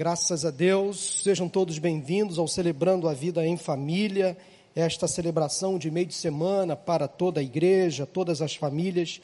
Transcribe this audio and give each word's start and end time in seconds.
Graças 0.00 0.46
a 0.46 0.50
Deus, 0.50 1.20
sejam 1.22 1.46
todos 1.46 1.78
bem-vindos 1.78 2.38
ao 2.38 2.48
Celebrando 2.48 3.06
a 3.06 3.12
Vida 3.12 3.46
em 3.46 3.58
Família, 3.58 4.34
esta 4.74 5.06
celebração 5.06 5.78
de 5.78 5.90
meio 5.90 6.06
de 6.06 6.14
semana 6.14 6.74
para 6.74 7.06
toda 7.06 7.38
a 7.38 7.42
igreja, 7.42 8.06
todas 8.06 8.40
as 8.40 8.56
famílias. 8.56 9.20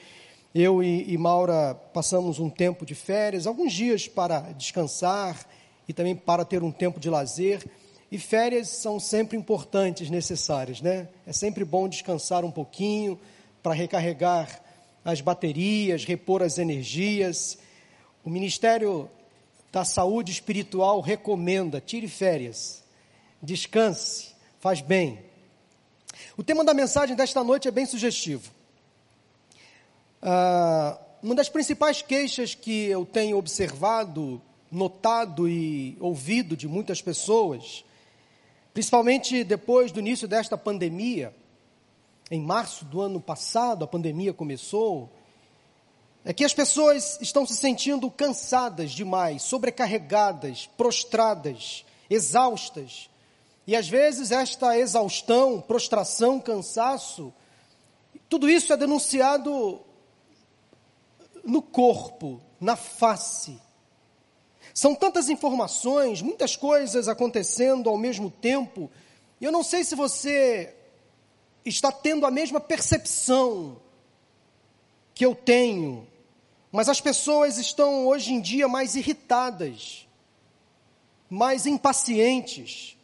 Eu 0.55 0.83
e, 0.83 1.11
e 1.11 1.17
Maura 1.17 1.75
passamos 1.95 2.39
um 2.39 2.51
tempo 2.51 2.85
de 2.85 2.95
férias, 2.95 3.47
alguns 3.47 3.73
dias 3.73 4.07
para 4.07 4.53
descansar 4.53 5.49
e 5.89 5.95
também 5.95 6.15
para 6.15 6.45
ter 6.45 6.63
um 6.63 6.71
tempo 6.71 7.01
de 7.01 7.09
lazer. 7.09 7.65
E 8.13 8.19
férias 8.19 8.69
são 8.69 9.01
sempre 9.01 9.35
importantes, 9.35 10.11
necessárias, 10.11 10.83
né? 10.83 11.09
É 11.27 11.33
sempre 11.33 11.65
bom 11.65 11.89
descansar 11.89 12.45
um 12.45 12.51
pouquinho 12.51 13.19
para 13.63 13.73
recarregar 13.73 14.63
as 15.03 15.23
baterias, 15.23 16.05
repor 16.05 16.43
as 16.43 16.59
energias. 16.59 17.57
O 18.23 18.29
Ministério 18.29 19.09
da 19.73 19.85
Saúde 19.85 20.33
Espiritual 20.33 21.01
recomenda: 21.01 21.81
tire 21.81 22.09
férias, 22.09 22.83
descanse, 23.43 24.35
faz 24.61 24.81
bem. 24.81 25.25
O 26.37 26.43
tema 26.43 26.65
da 26.65 26.75
mensagem 26.75 27.15
desta 27.17 27.43
noite 27.43 27.69
é 27.69 27.71
bem 27.71 27.87
sugestivo. 27.87 28.51
Ah, 30.23 30.99
uma 31.23 31.35
das 31.35 31.49
principais 31.49 32.03
queixas 32.03 32.55
que 32.55 32.87
eu 32.87 33.05
tenho 33.05 33.37
observado, 33.37 34.41
notado 34.71 35.49
e 35.49 35.97
ouvido 36.01 36.57
de 36.57 36.69
muitas 36.69 37.01
pessoas, 37.01 37.85
principalmente 38.73 39.43
depois 39.45 39.91
do 39.93 40.01
início 40.01 40.29
desta 40.29 40.59
pandemia, 40.59 41.35
em 42.31 42.41
março 42.41 42.85
do 42.85 43.01
ano 43.01 43.21
passado, 43.21 43.85
a 43.85 43.87
pandemia 43.89 44.33
começou, 44.33 45.11
é 46.29 46.33
que 46.33 46.45
as 46.45 46.53
pessoas 46.53 47.21
estão 47.21 47.47
se 47.47 47.55
sentindo 47.57 48.11
cansadas 48.11 48.91
demais, 48.91 49.43
sobrecarregadas, 49.43 50.69
prostradas, 50.77 51.87
exaustas. 52.11 53.09
E 53.65 53.77
às 53.77 53.89
vezes 53.89 54.33
esta 54.33 54.77
exaustão, 54.77 55.61
prostração, 55.61 56.41
cansaço, 56.41 57.33
tudo 58.29 58.51
isso 58.51 58.73
é 58.73 58.77
denunciado 58.77 59.81
no 61.45 61.63
corpo, 61.63 62.41
na 62.61 62.75
face. 62.75 63.57
São 64.75 64.97
tantas 64.97 65.29
informações, 65.29 66.23
muitas 66.23 66.57
coisas 66.57 67.07
acontecendo 67.07 67.89
ao 67.89 67.97
mesmo 67.97 68.33
tempo. 68.33 68.91
E 69.41 69.45
eu 69.45 69.53
não 69.53 69.63
sei 69.63 69.85
se 69.85 69.95
você 69.95 70.75
está 71.65 71.93
tendo 71.93 72.27
a 72.27 72.33
mesma 72.33 72.59
percepção 72.59 73.81
que 75.15 75.25
eu 75.25 75.33
tenho 75.33 76.05
mas 76.71 76.89
as 76.89 77.01
pessoas 77.01 77.59
estão 77.59 78.07
hoje 78.07 78.33
em 78.33 78.41
dia 78.41 78.69
mais 78.69 78.95
irritadas, 78.95 80.07
mais 81.29 81.67
impacientes, 81.67 82.97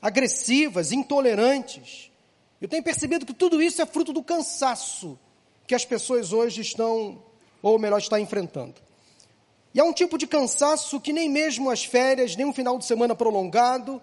agressivas, 0.00 0.92
intolerantes. 0.92 2.10
Eu 2.60 2.68
tenho 2.68 2.82
percebido 2.82 3.26
que 3.26 3.34
tudo 3.34 3.60
isso 3.62 3.82
é 3.82 3.86
fruto 3.86 4.12
do 4.12 4.22
cansaço 4.22 5.18
que 5.66 5.74
as 5.74 5.84
pessoas 5.84 6.32
hoje 6.32 6.62
estão, 6.62 7.22
ou 7.62 7.78
melhor, 7.78 7.98
estão 7.98 8.18
enfrentando. 8.18 8.74
E 9.74 9.80
há 9.80 9.84
um 9.84 9.92
tipo 9.92 10.16
de 10.16 10.26
cansaço 10.26 10.98
que 10.98 11.12
nem 11.12 11.28
mesmo 11.28 11.70
as 11.70 11.84
férias, 11.84 12.34
nem 12.34 12.46
um 12.46 12.54
final 12.54 12.78
de 12.78 12.86
semana 12.86 13.14
prolongado, 13.14 14.00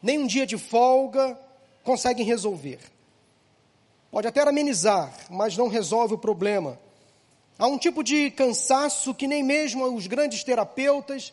nem 0.00 0.18
um 0.18 0.26
dia 0.26 0.46
de 0.46 0.56
folga 0.56 1.38
conseguem 1.82 2.24
resolver. 2.24 2.78
Pode 4.10 4.28
até 4.28 4.40
amenizar, 4.40 5.12
mas 5.28 5.56
não 5.56 5.68
resolve 5.68 6.14
o 6.14 6.18
problema. 6.18 6.78
Há 7.58 7.66
um 7.66 7.76
tipo 7.76 8.04
de 8.04 8.30
cansaço 8.30 9.12
que 9.12 9.26
nem 9.26 9.42
mesmo 9.42 9.84
os 9.84 10.06
grandes 10.06 10.44
terapeutas, 10.44 11.32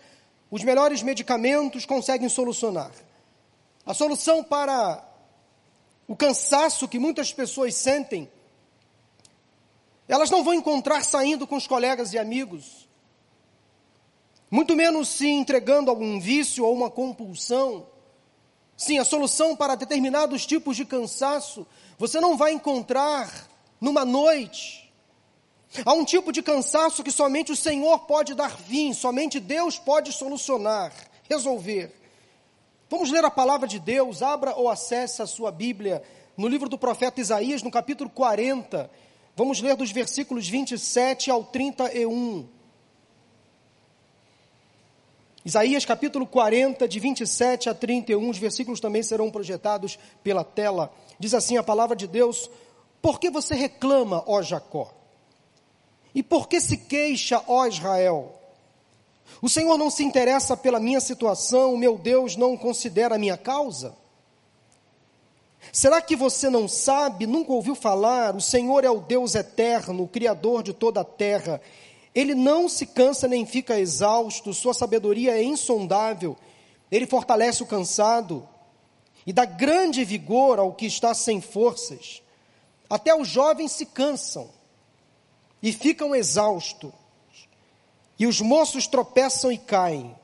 os 0.50 0.64
melhores 0.64 1.04
medicamentos 1.04 1.86
conseguem 1.86 2.28
solucionar. 2.28 2.92
A 3.86 3.94
solução 3.94 4.44
para 4.44 5.08
o 6.08 6.16
cansaço 6.16 6.88
que 6.88 6.98
muitas 6.98 7.32
pessoas 7.32 7.76
sentem, 7.76 8.30
elas 10.08 10.32
não 10.32 10.44
vão 10.44 10.54
encontrar 10.54 11.04
saindo 11.04 11.46
com 11.46 11.56
os 11.56 11.68
colegas 11.68 12.14
e 12.14 12.18
amigos, 12.18 12.88
muito 14.50 14.76
menos 14.76 15.10
se 15.10 15.28
entregando 15.28 15.90
a 15.90 15.94
algum 15.94 16.20
vício 16.20 16.66
ou 16.66 16.74
uma 16.74 16.90
compulsão. 16.90 17.88
Sim, 18.78 18.98
a 18.98 19.06
solução 19.06 19.56
para 19.56 19.76
determinados 19.76 20.46
tipos 20.46 20.76
de 20.76 20.86
cansaço 20.86 21.68
você 21.98 22.20
não 22.20 22.36
vai 22.36 22.52
encontrar 22.52 23.50
numa 23.80 24.04
noite, 24.04 24.85
Há 25.86 25.94
um 25.94 26.06
tipo 26.06 26.32
de 26.32 26.42
cansaço 26.42 27.04
que 27.04 27.12
somente 27.12 27.52
o 27.52 27.56
Senhor 27.56 28.00
pode 28.00 28.34
dar 28.34 28.56
fim, 28.58 28.94
somente 28.94 29.40
Deus 29.40 29.78
pode 29.78 30.14
solucionar, 30.14 30.94
resolver. 31.30 31.94
Vamos 32.90 33.12
ler 33.12 33.26
a 33.26 33.32
palavra 33.32 33.68
de 33.68 33.80
Deus, 33.80 34.22
abra 34.22 34.56
ou 34.56 34.70
acesse 34.70 35.22
a 35.22 35.28
sua 35.28 35.52
Bíblia 35.52 36.04
no 36.38 36.48
livro 36.48 36.70
do 36.70 36.78
profeta 36.78 37.20
Isaías, 37.20 37.64
no 37.64 37.72
capítulo 37.72 38.10
40. 38.10 38.90
Vamos 39.36 39.60
ler 39.62 39.76
dos 39.76 39.92
versículos 39.92 40.48
27 40.48 41.32
ao 41.32 41.44
31. 41.44 42.48
Isaías 45.44 45.86
capítulo 45.86 46.26
40, 46.26 46.88
de 46.88 47.00
27 47.00 47.70
a 47.70 47.74
31, 47.76 48.30
os 48.30 48.38
versículos 48.38 48.80
também 48.80 49.04
serão 49.04 49.30
projetados 49.30 50.00
pela 50.24 50.44
tela. 50.44 50.92
Diz 51.20 51.34
assim 51.34 51.58
a 51.58 51.64
palavra 51.64 51.96
de 51.96 52.08
Deus: 52.08 52.50
Por 53.02 53.20
que 53.20 53.30
você 53.30 53.54
reclama, 53.54 54.24
ó 54.26 54.42
Jacó? 54.42 54.92
E 56.16 56.24
por 56.24 56.48
que 56.48 56.62
se 56.62 56.78
queixa, 56.78 57.44
ó 57.46 57.68
Israel? 57.68 58.34
O 59.42 59.50
Senhor 59.50 59.78
não 59.78 59.90
se 59.90 60.02
interessa 60.02 60.56
pela 60.56 60.80
minha 60.80 61.02
situação, 61.02 61.74
o 61.74 61.78
meu 61.78 61.98
Deus 61.98 62.38
não 62.38 62.56
considera 62.56 63.16
a 63.16 63.20
minha 63.20 63.36
causa? 63.36 63.94
Será 65.74 66.02
que 66.02 66.16
você 66.16 66.50
não 66.50 66.70
sabe, 66.70 67.28
nunca 67.28 67.52
ouviu 67.52 67.76
falar? 67.76 68.34
O 68.34 68.40
Senhor 68.40 68.86
é 68.86 68.90
o 68.90 69.02
Deus 69.02 69.36
eterno, 69.36 70.04
o 70.04 70.08
Criador 70.08 70.64
de 70.64 70.72
toda 70.72 71.02
a 71.02 71.04
terra. 71.04 71.60
Ele 72.14 72.34
não 72.34 72.70
se 72.70 72.86
cansa 72.86 73.28
nem 73.28 73.46
fica 73.46 73.78
exausto, 73.78 74.54
sua 74.54 74.74
sabedoria 74.74 75.38
é 75.38 75.44
insondável. 75.44 76.38
Ele 76.90 77.06
fortalece 77.06 77.62
o 77.62 77.66
cansado 77.66 78.48
e 79.28 79.34
dá 79.34 79.44
grande 79.44 80.06
vigor 80.06 80.60
ao 80.60 80.72
que 80.72 80.86
está 80.86 81.14
sem 81.14 81.42
forças. 81.42 82.22
Até 82.90 83.14
os 83.14 83.28
jovens 83.28 83.74
se 83.74 83.86
cansam 83.86 84.50
e 85.62 85.72
ficam 85.72 86.16
exaustos, 86.16 86.92
e 88.18 88.28
os 88.28 88.40
moços 88.42 88.88
tropeçam 88.88 89.52
e 89.52 89.58
caem. 89.58 90.16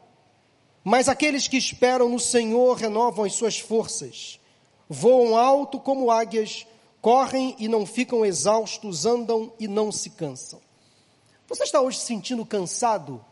Mas 0.84 1.08
aqueles 1.08 1.47
que 1.47 1.58
esperam 1.58 2.09
no 2.09 2.19
Senhor 2.19 2.75
renovam 2.78 3.25
as 3.25 3.34
suas 3.34 3.59
forças, 3.59 4.40
voam 4.90 5.38
alto 5.38 5.80
como 5.80 6.09
águias, 6.09 6.66
correm 7.02 7.56
e 7.59 7.68
não 7.68 7.86
ficam 7.86 8.25
exaustos, 8.25 9.06
andam 9.06 9.52
e 9.59 9.68
não 9.68 9.91
se 9.91 10.09
cansam. 10.12 10.59
Você 11.47 11.64
está 11.64 11.81
hoje 11.81 12.00
se 12.00 12.06
sentindo 12.06 12.46
cansado? 12.46 13.24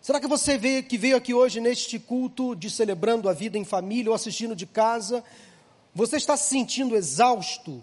Será 0.00 0.20
que 0.20 0.26
você 0.26 0.56
veio, 0.56 0.82
que 0.84 0.96
veio 0.96 1.16
aqui 1.16 1.34
hoje 1.34 1.60
neste 1.60 1.98
culto 1.98 2.54
de 2.54 2.70
celebrando 2.70 3.28
a 3.28 3.32
vida 3.32 3.58
em 3.58 3.64
família 3.64 4.10
ou 4.10 4.14
assistindo 4.14 4.54
de 4.54 4.64
casa, 4.64 5.24
você 5.94 6.16
está 6.16 6.36
se 6.36 6.48
sentindo 6.48 6.96
exausto, 6.96 7.82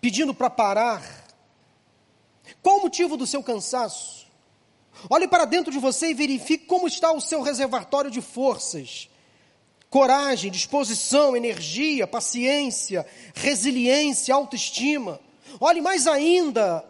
pedindo 0.00 0.34
para 0.34 0.50
parar? 0.50 1.23
Qual 2.62 2.78
o 2.78 2.82
motivo 2.82 3.16
do 3.16 3.26
seu 3.26 3.42
cansaço? 3.42 4.26
Olhe 5.10 5.28
para 5.28 5.44
dentro 5.44 5.72
de 5.72 5.78
você 5.78 6.10
e 6.10 6.14
verifique 6.14 6.66
como 6.66 6.86
está 6.86 7.12
o 7.12 7.20
seu 7.20 7.42
reservatório 7.42 8.10
de 8.10 8.20
forças. 8.20 9.08
Coragem, 9.90 10.50
disposição, 10.50 11.36
energia, 11.36 12.06
paciência, 12.06 13.06
resiliência, 13.34 14.34
autoestima. 14.34 15.20
Olhe 15.60 15.80
mais 15.80 16.06
ainda 16.06 16.84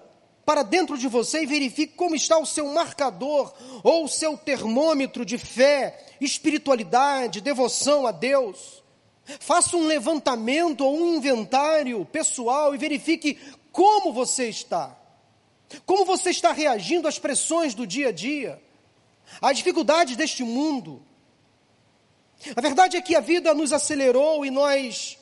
para 0.45 0.63
dentro 0.63 0.97
de 0.97 1.09
você 1.09 1.43
e 1.43 1.47
verifique 1.47 1.95
como 1.95 2.15
está 2.15 2.39
o 2.39 2.47
seu 2.47 2.67
marcador 2.73 3.53
ou 3.83 4.05
o 4.05 4.09
seu 4.09 4.37
termômetro 4.37 5.25
de 5.25 5.39
fé, 5.39 6.07
espiritualidade, 6.21 7.41
devoção 7.41 8.07
a 8.07 8.13
Deus. 8.13 8.83
Faça 9.41 9.77
um 9.77 9.87
levantamento 9.87 10.83
ou 10.83 10.97
um 10.97 11.17
inventário 11.17 12.05
pessoal 12.07 12.75
e 12.75 12.79
verifique 12.79 13.39
como 13.73 14.13
você 14.13 14.49
está. 14.49 14.97
Como 15.87 16.05
você 16.05 16.31
está 16.31 16.53
reagindo 16.53 17.09
às 17.09 17.19
pressões 17.19 17.75
do 17.75 17.87
dia 17.87 18.09
a 18.09 18.13
dia, 18.13 18.63
às 19.41 19.57
dificuldades 19.57 20.17
deste 20.17 20.43
mundo? 20.43 21.03
A 22.55 22.61
verdade 22.61 22.97
é 22.97 23.01
que 23.01 23.17
a 23.17 23.21
vida 23.21 23.55
nos 23.55 23.73
acelerou 23.73 24.45
e 24.45 24.51
nós 24.51 25.19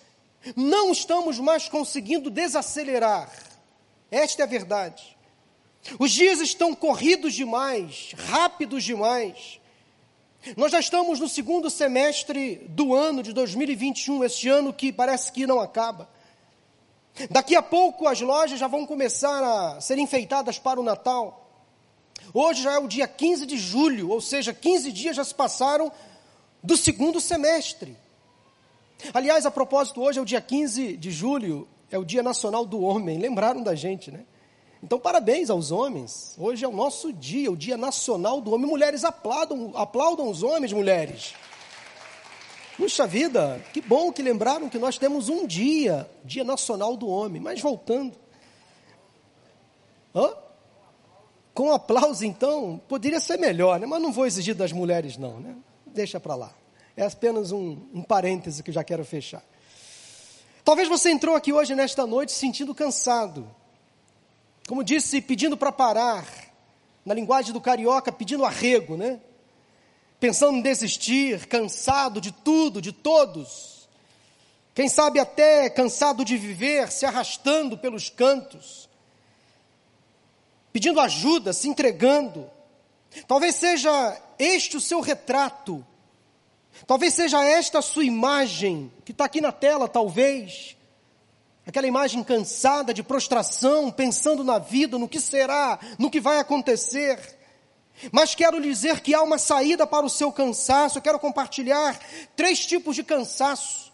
não 0.56 0.90
estamos 0.90 1.38
mais 1.38 1.68
conseguindo 1.68 2.30
desacelerar. 2.30 3.30
Esta 4.10 4.42
é 4.42 4.44
a 4.44 4.48
verdade. 4.48 5.16
Os 5.98 6.12
dias 6.12 6.40
estão 6.40 6.74
corridos 6.74 7.34
demais, 7.34 8.12
rápidos 8.16 8.84
demais. 8.84 9.60
Nós 10.56 10.72
já 10.72 10.80
estamos 10.80 11.20
no 11.20 11.28
segundo 11.28 11.70
semestre 11.70 12.56
do 12.68 12.94
ano 12.94 13.22
de 13.22 13.32
2021, 13.32 14.24
este 14.24 14.48
ano 14.48 14.72
que 14.72 14.92
parece 14.92 15.30
que 15.30 15.46
não 15.46 15.60
acaba. 15.60 16.08
Daqui 17.30 17.54
a 17.54 17.62
pouco 17.62 18.08
as 18.08 18.20
lojas 18.20 18.58
já 18.58 18.66
vão 18.66 18.86
começar 18.86 19.42
a 19.42 19.80
ser 19.80 19.98
enfeitadas 19.98 20.58
para 20.58 20.80
o 20.80 20.82
Natal. 20.82 21.50
Hoje 22.32 22.62
já 22.62 22.72
é 22.72 22.78
o 22.78 22.88
dia 22.88 23.06
15 23.06 23.46
de 23.46 23.58
julho, 23.58 24.10
ou 24.10 24.20
seja, 24.20 24.54
15 24.54 24.90
dias 24.92 25.16
já 25.16 25.24
se 25.24 25.34
passaram 25.34 25.92
do 26.62 26.76
segundo 26.76 27.20
semestre. 27.20 27.96
Aliás, 29.12 29.44
a 29.44 29.50
propósito, 29.50 30.00
hoje 30.00 30.18
é 30.18 30.22
o 30.22 30.24
dia 30.24 30.40
15 30.40 30.96
de 30.96 31.10
julho, 31.10 31.68
é 31.90 31.98
o 31.98 32.04
Dia 32.04 32.22
Nacional 32.22 32.64
do 32.64 32.80
Homem. 32.80 33.18
Lembraram 33.18 33.62
da 33.62 33.74
gente, 33.74 34.10
né? 34.10 34.24
Então, 34.82 34.98
parabéns 34.98 35.50
aos 35.50 35.70
homens. 35.70 36.34
Hoje 36.38 36.64
é 36.64 36.68
o 36.68 36.72
nosso 36.72 37.12
dia, 37.12 37.50
o 37.50 37.56
Dia 37.56 37.76
Nacional 37.76 38.40
do 38.40 38.52
Homem. 38.52 38.68
Mulheres 38.68 39.04
aplaudam, 39.04 39.72
aplaudam 39.74 40.28
os 40.28 40.42
homens, 40.42 40.72
mulheres. 40.72 41.34
Puxa 42.76 43.06
vida, 43.06 43.62
que 43.72 43.80
bom 43.80 44.10
que 44.10 44.22
lembraram 44.22 44.68
que 44.68 44.78
nós 44.78 44.96
temos 44.96 45.28
um 45.28 45.46
dia, 45.46 46.08
Dia 46.24 46.42
Nacional 46.42 46.96
do 46.96 47.06
Homem. 47.06 47.40
Mas 47.40 47.60
voltando. 47.60 48.16
Hã? 50.14 50.34
Com 51.54 51.70
aplauso, 51.70 52.24
então, 52.24 52.80
poderia 52.88 53.20
ser 53.20 53.38
melhor, 53.38 53.78
né? 53.78 53.86
Mas 53.86 54.00
não 54.00 54.10
vou 54.10 54.26
exigir 54.26 54.54
das 54.54 54.72
mulheres, 54.72 55.18
não, 55.18 55.38
né? 55.38 55.54
Deixa 55.86 56.18
para 56.18 56.34
lá. 56.34 56.54
É 56.96 57.04
apenas 57.04 57.52
um, 57.52 57.78
um 57.92 58.02
parêntese 58.02 58.62
que 58.62 58.72
já 58.72 58.82
quero 58.82 59.04
fechar. 59.04 59.42
Talvez 60.64 60.88
você 60.88 61.10
entrou 61.10 61.36
aqui 61.36 61.52
hoje, 61.52 61.74
nesta 61.74 62.06
noite, 62.06 62.32
sentindo 62.32 62.74
cansado. 62.74 63.46
Como 64.66 64.82
disse, 64.82 65.20
pedindo 65.20 65.56
para 65.56 65.72
parar. 65.72 66.26
Na 67.04 67.12
linguagem 67.12 67.52
do 67.52 67.60
carioca, 67.60 68.12
pedindo 68.12 68.44
arrego, 68.44 68.96
né? 68.96 69.20
Pensando 70.22 70.56
em 70.56 70.62
desistir, 70.62 71.46
cansado 71.46 72.20
de 72.20 72.30
tudo, 72.30 72.80
de 72.80 72.92
todos. 72.92 73.88
Quem 74.74 74.88
sabe 74.88 75.18
até 75.18 75.68
cansado 75.68 76.24
de 76.24 76.38
viver, 76.38 76.90
se 76.90 77.04
arrastando 77.04 77.76
pelos 77.76 78.08
cantos. 78.08 78.88
Pedindo 80.72 81.00
ajuda, 81.00 81.52
se 81.52 81.68
entregando. 81.68 82.48
Talvez 83.26 83.56
seja 83.56 84.18
este 84.38 84.78
o 84.78 84.80
seu 84.80 85.00
retrato 85.00 85.84
Talvez 86.86 87.14
seja 87.14 87.44
esta 87.44 87.78
a 87.78 87.82
sua 87.82 88.04
imagem, 88.04 88.90
que 89.04 89.12
está 89.12 89.24
aqui 89.24 89.40
na 89.40 89.52
tela, 89.52 89.88
talvez. 89.88 90.76
Aquela 91.66 91.86
imagem 91.86 92.24
cansada 92.24 92.92
de 92.92 93.02
prostração, 93.02 93.90
pensando 93.90 94.42
na 94.42 94.58
vida, 94.58 94.98
no 94.98 95.08
que 95.08 95.20
será, 95.20 95.78
no 95.98 96.10
que 96.10 96.20
vai 96.20 96.38
acontecer. 96.38 97.38
Mas 98.10 98.34
quero 98.34 98.60
dizer 98.60 99.00
que 99.00 99.14
há 99.14 99.22
uma 99.22 99.38
saída 99.38 99.86
para 99.86 100.04
o 100.04 100.10
seu 100.10 100.32
cansaço. 100.32 100.98
Eu 100.98 101.02
quero 101.02 101.18
compartilhar 101.18 101.98
três 102.34 102.64
tipos 102.64 102.96
de 102.96 103.02
cansaço 103.02 103.92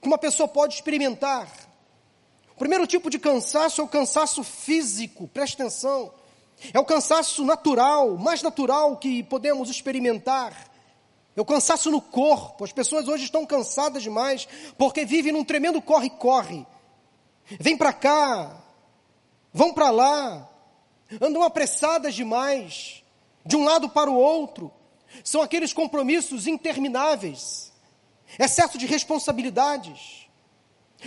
que 0.00 0.06
uma 0.06 0.18
pessoa 0.18 0.48
pode 0.48 0.74
experimentar. 0.74 1.48
O 2.54 2.58
primeiro 2.58 2.86
tipo 2.86 3.10
de 3.10 3.18
cansaço 3.18 3.80
é 3.80 3.84
o 3.84 3.88
cansaço 3.88 4.42
físico, 4.42 5.28
preste 5.28 5.54
atenção. 5.54 6.12
É 6.72 6.78
o 6.78 6.84
cansaço 6.84 7.44
natural, 7.44 8.16
mais 8.16 8.42
natural 8.42 8.96
que 8.96 9.22
podemos 9.22 9.68
experimentar. 9.68 10.70
É 11.36 11.40
o 11.40 11.44
cansaço 11.44 11.90
no 11.90 12.00
corpo. 12.00 12.64
As 12.64 12.72
pessoas 12.72 13.08
hoje 13.08 13.24
estão 13.24 13.44
cansadas 13.44 14.02
demais 14.02 14.48
porque 14.78 15.04
vivem 15.04 15.32
num 15.32 15.44
tremendo 15.44 15.82
corre-corre. 15.82 16.66
Vem 17.60 17.76
para 17.76 17.92
cá, 17.92 18.56
vão 19.52 19.72
para 19.72 19.90
lá, 19.90 20.48
andam 21.20 21.42
apressadas 21.42 22.14
demais, 22.14 23.04
de 23.46 23.56
um 23.56 23.64
lado 23.64 23.88
para 23.88 24.10
o 24.10 24.16
outro. 24.16 24.72
São 25.24 25.40
aqueles 25.40 25.72
compromissos 25.72 26.46
intermináveis, 26.46 27.72
excesso 28.38 28.76
de 28.76 28.86
responsabilidades. 28.86 30.26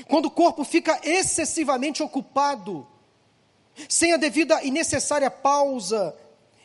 Quando 0.08 0.26
o 0.26 0.32
corpo 0.32 0.64
fica 0.64 1.00
excessivamente 1.04 2.02
ocupado, 2.02 2.88
sem 3.88 4.14
a 4.14 4.18
devida 4.18 4.64
e 4.64 4.72
necessária 4.72 5.30
pausa, 5.30 6.16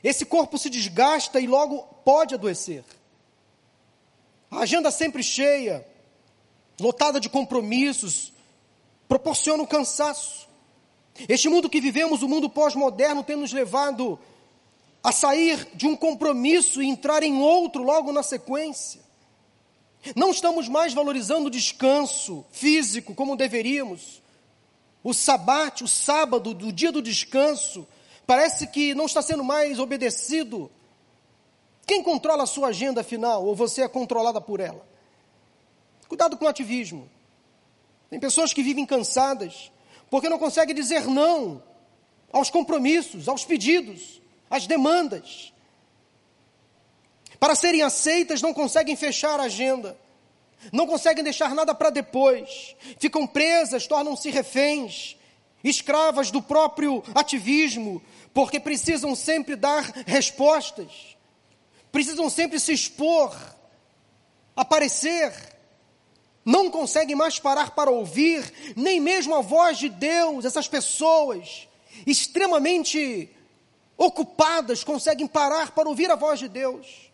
esse 0.03 0.25
corpo 0.25 0.56
se 0.59 0.71
desgasta 0.71 1.41
e 1.41 1.47
logo 1.47 1.82
pode 2.05 2.35
adoecer. 2.35 2.85
A 4.50 4.61
agenda 4.61 4.91
sempre 4.91 5.23
cheia, 5.23 5.87
lotada 6.79 7.19
de 7.19 7.29
compromissos, 7.29 8.32
proporciona 9.09 9.62
um 9.62 9.67
cansaço. 9.67 10.49
Este 11.29 11.49
mundo 11.49 11.71
que 11.71 11.81
vivemos, 11.81 12.23
o 12.23 12.29
mundo 12.29 12.49
pós-moderno, 12.50 13.23
tem 13.23 13.37
nos 13.37 13.53
levado 13.53 14.19
a 15.04 15.12
sair 15.12 15.68
de 15.74 15.86
um 15.86 15.94
compromisso 15.94 16.82
e 16.82 16.86
entrar 16.86 17.22
em 17.22 17.40
outro 17.40 17.84
logo 17.84 18.10
na 18.10 18.24
sequência. 18.24 19.00
Não 20.16 20.30
estamos 20.30 20.68
mais 20.68 20.92
valorizando 20.92 21.46
o 21.46 21.50
descanso 21.50 22.44
físico 22.50 23.14
como 23.14 23.36
deveríamos. 23.36 24.20
O 25.02 25.14
sabate, 25.14 25.84
o 25.84 25.88
sábado, 25.88 26.54
do 26.54 26.72
dia 26.72 26.90
do 26.90 27.00
descanso, 27.00 27.86
parece 28.26 28.66
que 28.66 28.94
não 28.94 29.04
está 29.04 29.20
sendo 29.20 29.44
mais 29.44 29.78
obedecido 29.78 30.70
quem 31.86 32.02
controla 32.02 32.44
a 32.44 32.46
sua 32.46 32.68
agenda 32.68 33.02
final 33.02 33.44
ou 33.44 33.54
você 33.54 33.82
é 33.82 33.88
controlada 33.88 34.40
por 34.40 34.60
ela? 34.60 34.86
Cuidado 36.08 36.36
com 36.36 36.44
o 36.44 36.48
ativismo. 36.48 37.08
Tem 38.08 38.18
pessoas 38.18 38.52
que 38.52 38.62
vivem 38.62 38.86
cansadas 38.86 39.70
porque 40.10 40.28
não 40.28 40.38
conseguem 40.38 40.74
dizer 40.74 41.06
não 41.06 41.62
aos 42.32 42.50
compromissos, 42.50 43.28
aos 43.28 43.44
pedidos, 43.44 44.20
às 44.50 44.67
demandas. 44.67 45.52
Para 47.38 47.55
serem 47.55 47.82
aceitas, 47.82 48.41
não 48.41 48.55
conseguem 48.55 48.96
fechar 48.96 49.38
a 49.41 49.44
agenda, 49.44 49.96
não 50.73 50.87
conseguem 50.87 51.23
deixar 51.23 51.55
nada 51.55 51.75
para 51.75 51.91
depois, 51.91 52.75
ficam 52.99 53.26
presas, 53.26 53.87
tornam-se 53.87 54.31
reféns, 54.31 55.17
escravas 55.62 56.31
do 56.31 56.41
próprio 56.43 57.02
ativismo, 57.14 58.02
porque 58.32 58.61
precisam 58.61 59.14
sempre 59.14 59.56
dar 59.56 59.82
respostas. 60.06 61.17
Precisam 61.90 62.29
sempre 62.29 62.58
se 62.58 62.73
expor, 62.73 63.35
aparecer, 64.56 65.32
não 66.44 66.70
conseguem 66.70 67.17
mais 67.17 67.38
parar 67.38 67.70
para 67.70 67.90
ouvir, 67.90 68.75
nem 68.76 69.00
mesmo 69.00 69.35
a 69.35 69.40
voz 69.40 69.79
de 69.79 69.88
Deus, 69.88 70.44
essas 70.44 70.69
pessoas 70.69 71.69
extremamente 72.06 73.31
ocupadas 74.04 74.84
conseguem 74.84 75.26
parar 75.26 75.72
para 75.72 75.88
ouvir 75.88 76.10
a 76.10 76.16
voz 76.16 76.38
de 76.38 76.48
Deus. 76.48 77.10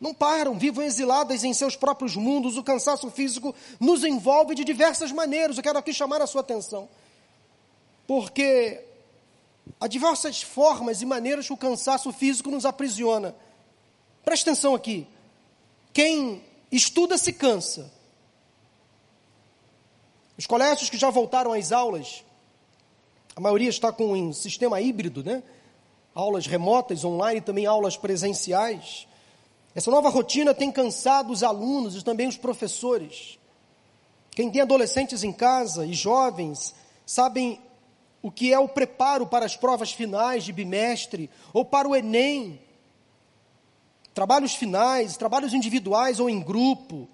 Não 0.00 0.14
param, 0.14 0.58
vivam 0.58 0.82
exiladas 0.82 1.44
em 1.44 1.52
seus 1.52 1.76
próprios 1.76 2.16
mundos, 2.16 2.56
o 2.56 2.62
cansaço 2.62 3.10
físico 3.10 3.54
nos 3.78 4.02
envolve 4.02 4.54
de 4.54 4.64
diversas 4.64 5.12
maneiras. 5.12 5.56
Eu 5.56 5.62
quero 5.62 5.78
aqui 5.78 5.92
chamar 5.92 6.22
a 6.22 6.26
sua 6.26 6.40
atenção, 6.40 6.88
porque 8.06 8.84
Há 9.78 9.86
diversas 9.86 10.42
formas 10.42 11.02
e 11.02 11.06
maneiras 11.06 11.46
que 11.46 11.52
o 11.52 11.56
cansaço 11.56 12.12
físico 12.12 12.50
nos 12.50 12.64
aprisiona. 12.64 13.34
Preste 14.24 14.42
atenção 14.42 14.74
aqui. 14.74 15.06
Quem 15.92 16.42
estuda 16.72 17.18
se 17.18 17.32
cansa. 17.32 17.92
Os 20.36 20.46
colégios 20.46 20.88
que 20.88 20.96
já 20.96 21.10
voltaram 21.10 21.52
às 21.52 21.70
aulas, 21.70 22.24
a 23.40 23.42
maioria 23.42 23.70
está 23.70 23.90
com 23.90 24.12
um 24.12 24.34
sistema 24.34 24.82
híbrido, 24.82 25.24
né? 25.24 25.42
Aulas 26.14 26.46
remotas, 26.46 27.06
online, 27.06 27.40
também 27.40 27.64
aulas 27.64 27.96
presenciais. 27.96 29.08
Essa 29.74 29.90
nova 29.90 30.10
rotina 30.10 30.52
tem 30.52 30.70
cansado 30.70 31.32
os 31.32 31.42
alunos 31.42 31.96
e 31.96 32.04
também 32.04 32.28
os 32.28 32.36
professores. 32.36 33.38
Quem 34.32 34.50
tem 34.50 34.60
adolescentes 34.60 35.24
em 35.24 35.32
casa 35.32 35.86
e 35.86 35.94
jovens 35.94 36.74
sabem 37.06 37.58
o 38.20 38.30
que 38.30 38.52
é 38.52 38.58
o 38.58 38.68
preparo 38.68 39.26
para 39.26 39.46
as 39.46 39.56
provas 39.56 39.90
finais 39.90 40.44
de 40.44 40.52
bimestre 40.52 41.30
ou 41.54 41.64
para 41.64 41.88
o 41.88 41.96
Enem. 41.96 42.60
Trabalhos 44.12 44.54
finais, 44.54 45.16
trabalhos 45.16 45.54
individuais 45.54 46.20
ou 46.20 46.28
em 46.28 46.42
grupo. 46.42 47.08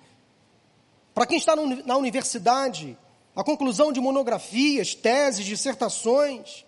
Para 1.14 1.24
quem 1.24 1.38
está 1.38 1.54
na 1.54 1.96
universidade, 1.96 2.98
a 3.36 3.44
conclusão 3.44 3.92
de 3.92 4.00
monografias, 4.00 4.94
teses, 4.94 5.44
dissertações. 5.44 6.64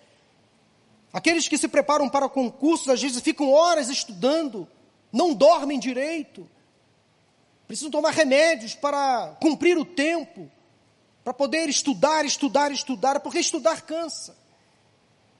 Aqueles 1.10 1.48
que 1.48 1.56
se 1.56 1.66
preparam 1.66 2.08
para 2.08 2.28
concursos, 2.28 2.88
às 2.88 3.00
vezes 3.00 3.22
ficam 3.22 3.50
horas 3.50 3.88
estudando, 3.88 4.68
não 5.10 5.32
dormem 5.32 5.78
direito. 5.78 6.46
Precisam 7.66 7.90
tomar 7.90 8.12
remédios 8.12 8.74
para 8.74 9.36
cumprir 9.40 9.78
o 9.78 9.84
tempo 9.84 10.50
para 11.24 11.34
poder 11.34 11.68
estudar, 11.68 12.24
estudar, 12.24 12.72
estudar, 12.72 13.20
porque 13.20 13.38
estudar 13.38 13.82
cansa. 13.82 14.34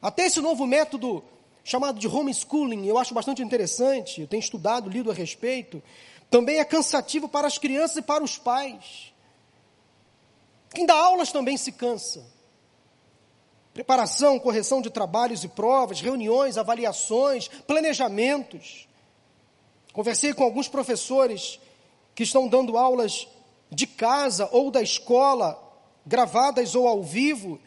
Até 0.03 0.27
esse 0.27 0.39
novo 0.39 0.67
método 0.67 1.25
chamado 1.65 1.99
de 1.99 2.07
homeschooling, 2.07 2.87
eu 2.87 2.99
acho 2.99 3.15
bastante 3.15 3.43
interessante, 3.43 4.21
eu 4.21 4.27
tenho 4.27 4.41
estudado, 4.41 4.91
lido 4.91 5.11
a 5.11 5.15
respeito, 5.15 5.83
também 6.31 6.59
é 6.59 6.65
cansativo 6.65 7.27
para 7.27 7.47
as 7.47 7.57
crianças 7.57 7.97
e 7.97 8.03
para 8.03 8.23
os 8.23 8.37
pais. 8.37 9.15
Quem 10.71 10.87
dá 10.87 10.95
aulas 10.95 11.33
também 11.33 11.57
se 11.57 11.73
cansa. 11.73 12.25
Preparação, 13.73 14.39
correção 14.39 14.83
de 14.83 14.91
trabalhos 14.91 15.45
e 15.45 15.49
provas, 15.49 16.01
reuniões, 16.01 16.59
avaliações, 16.59 17.49
planejamentos. 17.67 18.89
Conversei 19.93 20.35
com 20.35 20.45
alguns 20.45 20.69
professores 20.69 21.61
que 22.15 22.25
estão 22.25 22.49
dando 22.49 22.77
aulas 22.77 23.29
de 23.71 23.87
casa 23.87 24.49
ou 24.53 24.71
da 24.71 24.83
escola 24.83 25.63
gravadas 26.09 26.75
ou 26.75 26.89
ao 26.89 27.03
vivo, 27.03 27.61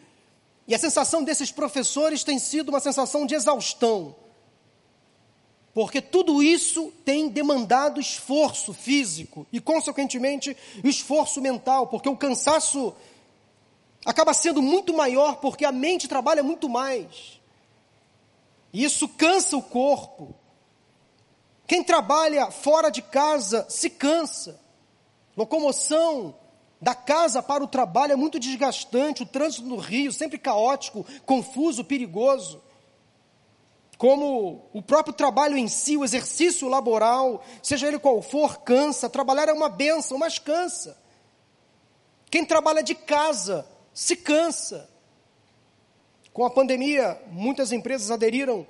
e 0.67 0.74
a 0.74 0.79
sensação 0.79 1.24
desses 1.24 1.51
professores 1.51 2.24
tem 2.24 2.39
sido 2.39 2.70
uma 2.70 2.79
sensação 2.79 3.25
de 3.25 3.36
exaustão, 3.36 4.15
Porque 5.73 6.01
tudo 6.01 6.43
isso 6.43 6.91
tem 7.05 7.29
demandado 7.29 7.99
esforço 7.99 8.73
físico 8.73 9.47
e, 9.51 9.61
consequentemente, 9.61 10.55
esforço 10.83 11.41
mental, 11.41 11.87
porque 11.87 12.09
o 12.09 12.17
cansaço 12.17 12.93
acaba 14.05 14.33
sendo 14.33 14.61
muito 14.61 14.93
maior, 14.93 15.37
porque 15.37 15.63
a 15.63 15.71
mente 15.71 16.07
trabalha 16.07 16.43
muito 16.43 16.67
mais. 16.67 17.39
E 18.73 18.83
isso 18.83 19.07
cansa 19.07 19.55
o 19.55 19.61
corpo. 19.61 20.35
Quem 21.65 21.83
trabalha 21.83 22.51
fora 22.51 22.89
de 22.89 23.01
casa 23.01 23.65
se 23.69 23.89
cansa. 23.89 24.59
Locomoção 25.37 26.35
da 26.81 26.93
casa 26.93 27.41
para 27.41 27.63
o 27.63 27.67
trabalho 27.67 28.11
é 28.11 28.15
muito 28.15 28.39
desgastante, 28.39 29.23
o 29.23 29.25
trânsito 29.25 29.67
no 29.67 29.77
Rio 29.77 30.11
sempre 30.11 30.37
caótico, 30.37 31.05
confuso, 31.25 31.85
perigoso. 31.85 32.61
Como 34.01 34.67
o 34.74 34.81
próprio 34.81 35.13
trabalho 35.13 35.55
em 35.55 35.67
si, 35.67 35.96
o 35.96 36.03
exercício 36.03 36.67
laboral, 36.67 37.43
seja 37.62 37.88
ele 37.88 38.00
qual 38.00 38.20
for, 38.20 38.58
cansa. 38.62 39.08
Trabalhar 39.08 39.48
é 39.48 39.53
uma 39.53 39.70
benção, 39.70 40.17
mas 40.17 40.39
cansa. 40.39 40.98
Quem 42.27 42.43
trabalha 42.43 42.81
de 42.81 42.96
casa 42.96 43.63
se 43.93 44.15
cansa. 44.15 44.89
Com 46.34 46.43
a 46.43 46.50
pandemia, 46.50 47.22
muitas 47.27 47.72
empresas 47.72 48.10
aderiram 48.10 48.65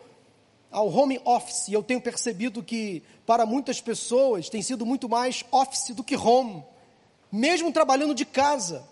ao 0.70 0.94
home 0.94 1.22
office, 1.24 1.70
e 1.70 1.74
eu 1.74 1.82
tenho 1.82 2.02
percebido 2.02 2.62
que 2.62 3.02
para 3.26 3.46
muitas 3.46 3.80
pessoas 3.80 4.50
tem 4.50 4.62
sido 4.62 4.86
muito 4.86 5.08
mais 5.08 5.46
office 5.50 5.96
do 5.96 6.04
que 6.04 6.18
home, 6.18 6.62
mesmo 7.32 7.72
trabalhando 7.72 8.14
de 8.14 8.26
casa, 8.26 8.86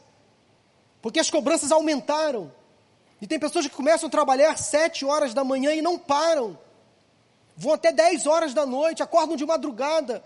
porque 1.01 1.19
as 1.19 1.29
cobranças 1.29 1.69
aumentaram. 1.69 2.49
E 3.21 3.27
tem 3.27 3.39
pessoas 3.39 3.67
que 3.67 3.75
começam 3.75 4.07
a 4.07 4.11
trabalhar 4.11 4.57
sete 4.57 5.03
horas 5.03 5.33
da 5.33 5.43
manhã 5.43 5.73
e 5.73 5.81
não 5.81 5.99
param. 5.99 6.57
Vão 7.55 7.73
até 7.73 7.91
dez 7.91 8.25
horas 8.25 8.53
da 8.53 8.65
noite, 8.65 9.03
acordam 9.03 9.35
de 9.35 9.45
madrugada, 9.45 10.23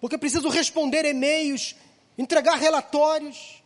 porque 0.00 0.18
precisam 0.18 0.50
responder 0.50 1.04
e-mails, 1.06 1.74
entregar 2.18 2.56
relatórios. 2.56 3.62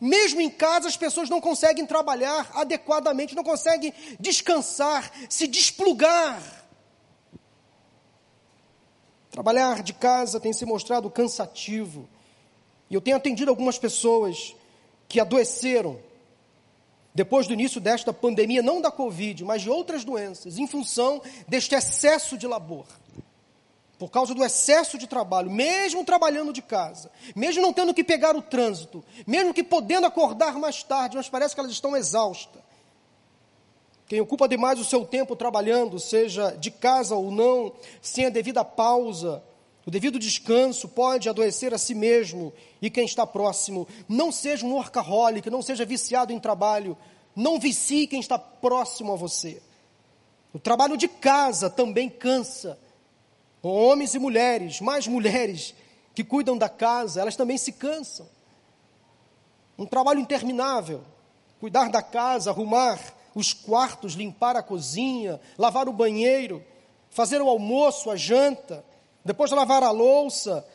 Mesmo 0.00 0.40
em 0.40 0.48
casa, 0.48 0.88
as 0.88 0.96
pessoas 0.96 1.28
não 1.28 1.40
conseguem 1.40 1.84
trabalhar 1.84 2.50
adequadamente, 2.54 3.34
não 3.34 3.44
conseguem 3.44 3.92
descansar, 4.18 5.12
se 5.28 5.46
desplugar. 5.46 6.40
Trabalhar 9.30 9.82
de 9.82 9.92
casa 9.92 10.40
tem 10.40 10.52
se 10.52 10.64
mostrado 10.64 11.10
cansativo. 11.10 12.08
E 12.88 12.94
eu 12.94 13.00
tenho 13.00 13.16
atendido 13.16 13.50
algumas 13.50 13.78
pessoas 13.78 14.54
que 15.06 15.20
adoeceram 15.20 16.00
depois 17.14 17.46
do 17.46 17.52
início 17.52 17.80
desta 17.80 18.12
pandemia, 18.12 18.62
não 18.62 18.80
da 18.80 18.90
Covid, 18.90 19.44
mas 19.44 19.62
de 19.62 19.70
outras 19.70 20.04
doenças, 20.04 20.58
em 20.58 20.66
função 20.66 21.20
deste 21.48 21.74
excesso 21.74 22.36
de 22.36 22.46
labor 22.46 22.86
por 23.98 24.10
causa 24.10 24.32
do 24.32 24.44
excesso 24.44 24.96
de 24.96 25.06
trabalho, 25.06 25.50
mesmo 25.50 26.04
trabalhando 26.04 26.52
de 26.52 26.62
casa, 26.62 27.10
mesmo 27.34 27.60
não 27.60 27.72
tendo 27.72 27.92
que 27.92 28.04
pegar 28.04 28.36
o 28.36 28.40
trânsito, 28.40 29.04
mesmo 29.26 29.52
que 29.52 29.64
podendo 29.64 30.06
acordar 30.06 30.56
mais 30.56 30.82
tarde, 30.82 31.16
mas 31.16 31.28
parece 31.28 31.54
que 31.54 31.60
elas 31.60 31.72
estão 31.72 31.96
exaustas. 31.96 32.62
Quem 34.06 34.20
ocupa 34.20 34.48
demais 34.48 34.78
o 34.78 34.84
seu 34.84 35.04
tempo 35.04 35.36
trabalhando, 35.36 35.98
seja 35.98 36.52
de 36.52 36.70
casa 36.70 37.14
ou 37.14 37.30
não, 37.30 37.72
sem 38.00 38.24
a 38.26 38.30
devida 38.30 38.64
pausa, 38.64 39.42
o 39.88 39.90
devido 39.90 40.18
descanso, 40.18 40.86
pode 40.86 41.30
adoecer 41.30 41.72
a 41.72 41.78
si 41.78 41.94
mesmo 41.94 42.52
e 42.80 42.90
quem 42.90 43.06
está 43.06 43.26
próximo. 43.26 43.88
Não 44.06 44.30
seja 44.30 44.66
um 44.66 44.74
workaholic, 44.74 45.48
não 45.48 45.62
seja 45.62 45.86
viciado 45.86 46.30
em 46.30 46.38
trabalho, 46.38 46.94
não 47.34 47.58
vicie 47.58 48.06
quem 48.06 48.20
está 48.20 48.38
próximo 48.38 49.14
a 49.14 49.16
você. 49.16 49.62
O 50.52 50.58
trabalho 50.58 50.96
de 50.96 51.08
casa 51.08 51.70
também 51.70 52.08
cansa 52.08 52.78
Homens 53.62 54.14
e 54.14 54.18
mulheres, 54.18 54.80
mais 54.80 55.06
mulheres 55.08 55.74
que 56.14 56.22
cuidam 56.22 56.56
da 56.56 56.68
casa, 56.68 57.20
elas 57.20 57.36
também 57.36 57.58
se 57.58 57.72
cansam. 57.72 58.26
Um 59.76 59.86
trabalho 59.86 60.20
interminável. 60.20 61.02
Cuidar 61.60 61.90
da 61.90 62.02
casa, 62.02 62.50
arrumar 62.50 63.00
os 63.34 63.52
quartos, 63.52 64.14
limpar 64.14 64.56
a 64.56 64.62
cozinha, 64.62 65.40
lavar 65.56 65.88
o 65.88 65.92
banheiro, 65.92 66.64
fazer 67.10 67.40
o 67.40 67.48
almoço, 67.48 68.10
a 68.10 68.16
janta, 68.16 68.84
depois 69.24 69.50
lavar 69.50 69.82
a 69.82 69.90
louça, 69.90 70.66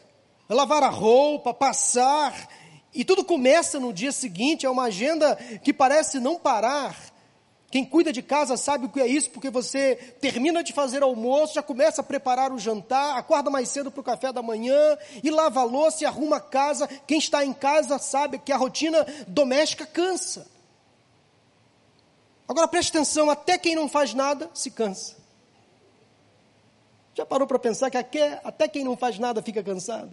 lavar 0.50 0.84
a 0.84 0.90
roupa, 0.90 1.54
passar. 1.54 2.48
E 2.94 3.04
tudo 3.04 3.24
começa 3.24 3.80
no 3.80 3.92
dia 3.92 4.12
seguinte, 4.12 4.66
é 4.66 4.70
uma 4.70 4.84
agenda 4.84 5.36
que 5.64 5.74
parece 5.74 6.20
não 6.20 6.36
parar. 6.36 6.96
Quem 7.74 7.84
cuida 7.84 8.14
de 8.14 8.22
casa 8.22 8.56
sabe 8.56 8.86
o 8.86 8.90
que 8.90 9.02
é 9.02 9.08
isso, 9.08 9.32
porque 9.32 9.50
você 9.50 9.96
termina 10.22 10.64
de 10.64 10.72
fazer 10.72 11.02
almoço, 11.02 11.56
já 11.56 11.64
começa 11.64 12.02
a 12.02 12.04
preparar 12.04 12.52
o 12.52 12.60
jantar, 12.60 13.18
acorda 13.18 13.50
mais 13.50 13.68
cedo 13.70 13.90
para 13.90 14.00
o 14.00 14.04
café 14.04 14.32
da 14.32 14.44
manhã, 14.44 14.96
e 15.24 15.32
lava 15.32 15.62
a 15.62 15.64
louça 15.64 16.04
e 16.04 16.06
arruma 16.06 16.36
a 16.36 16.40
casa. 16.40 16.88
Quem 17.08 17.18
está 17.18 17.44
em 17.44 17.52
casa 17.52 17.98
sabe 17.98 18.38
que 18.38 18.52
a 18.52 18.58
rotina 18.58 19.04
doméstica 19.28 19.88
cansa. 19.88 20.46
Agora 22.48 22.68
preste 22.68 22.90
atenção, 22.90 23.32
até 23.32 23.58
quem 23.58 23.74
não 23.76 23.90
faz 23.90 24.14
nada 24.14 24.52
se 24.54 24.70
cansa. 24.70 25.23
Já 27.24 27.26
parou 27.26 27.48
para 27.48 27.58
pensar 27.58 27.90
que 27.90 27.98
até 28.44 28.68
quem 28.68 28.84
não 28.84 28.98
faz 28.98 29.18
nada 29.18 29.42
fica 29.42 29.64
cansado? 29.64 30.12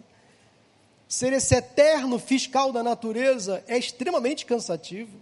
Ser 1.08 1.32
esse 1.32 1.56
eterno 1.56 2.20
fiscal 2.20 2.70
da 2.70 2.84
natureza 2.84 3.64
é 3.66 3.76
extremamente 3.76 4.46
cansativo. 4.46 5.18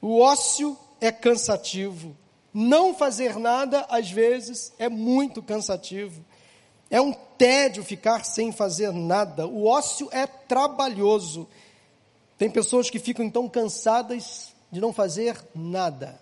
O 0.00 0.20
ócio 0.20 0.78
é 1.00 1.10
cansativo. 1.10 2.16
Não 2.54 2.94
fazer 2.94 3.36
nada, 3.36 3.84
às 3.90 4.12
vezes, 4.12 4.72
é 4.78 4.88
muito 4.88 5.42
cansativo. 5.42 6.24
É 6.88 7.00
um 7.00 7.12
tédio 7.12 7.82
ficar 7.82 8.24
sem 8.24 8.52
fazer 8.52 8.92
nada. 8.92 9.48
O 9.48 9.66
ócio 9.66 10.08
é 10.12 10.24
trabalhoso. 10.24 11.48
Tem 12.38 12.48
pessoas 12.48 12.88
que 12.88 13.00
ficam 13.00 13.24
então 13.24 13.48
cansadas 13.48 14.54
de 14.70 14.80
não 14.80 14.92
fazer 14.92 15.36
nada. 15.52 16.20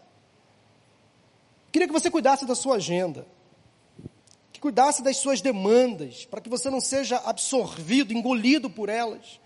Queria 1.71 1.87
que 1.87 1.93
você 1.93 2.11
cuidasse 2.11 2.47
da 2.47 2.55
sua 2.55 2.77
agenda, 2.77 3.27
que 4.61 4.63
cuidasse 4.63 5.03
das 5.03 5.17
suas 5.17 5.41
demandas, 5.41 6.27
para 6.27 6.41
que 6.41 6.49
você 6.49 6.69
não 6.69 6.81
seja 6.81 7.17
absorvido, 7.25 8.13
engolido 8.13 8.69
por 8.69 8.91
elas. 8.91 9.41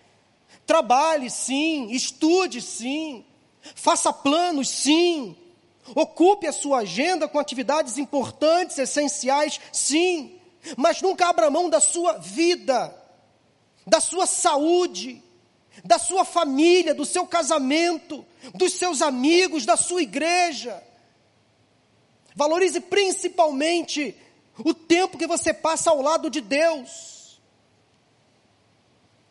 Trabalhe 0.66 1.30
sim, 1.30 1.90
estude 1.92 2.60
sim, 2.60 3.24
Faça 3.74 4.12
planos, 4.12 4.68
sim. 4.68 5.36
Ocupe 5.94 6.46
a 6.46 6.52
sua 6.52 6.78
agenda 6.78 7.28
com 7.28 7.38
atividades 7.38 7.96
importantes, 7.98 8.78
essenciais, 8.78 9.60
sim. 9.72 10.38
Mas 10.76 11.00
nunca 11.00 11.28
abra 11.28 11.50
mão 11.50 11.70
da 11.70 11.80
sua 11.80 12.14
vida, 12.18 12.94
da 13.86 14.00
sua 14.00 14.26
saúde, 14.26 15.22
da 15.84 15.98
sua 15.98 16.24
família, 16.24 16.94
do 16.94 17.04
seu 17.04 17.26
casamento, 17.26 18.24
dos 18.54 18.74
seus 18.74 19.00
amigos, 19.00 19.64
da 19.64 19.76
sua 19.76 20.02
igreja. 20.02 20.82
Valorize 22.34 22.80
principalmente 22.80 24.16
o 24.58 24.74
tempo 24.74 25.18
que 25.18 25.26
você 25.26 25.52
passa 25.52 25.90
ao 25.90 26.00
lado 26.00 26.30
de 26.30 26.40
Deus. 26.40 27.40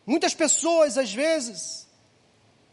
Muitas 0.05 0.33
pessoas, 0.33 0.97
às 0.97 1.13
vezes, 1.13 1.87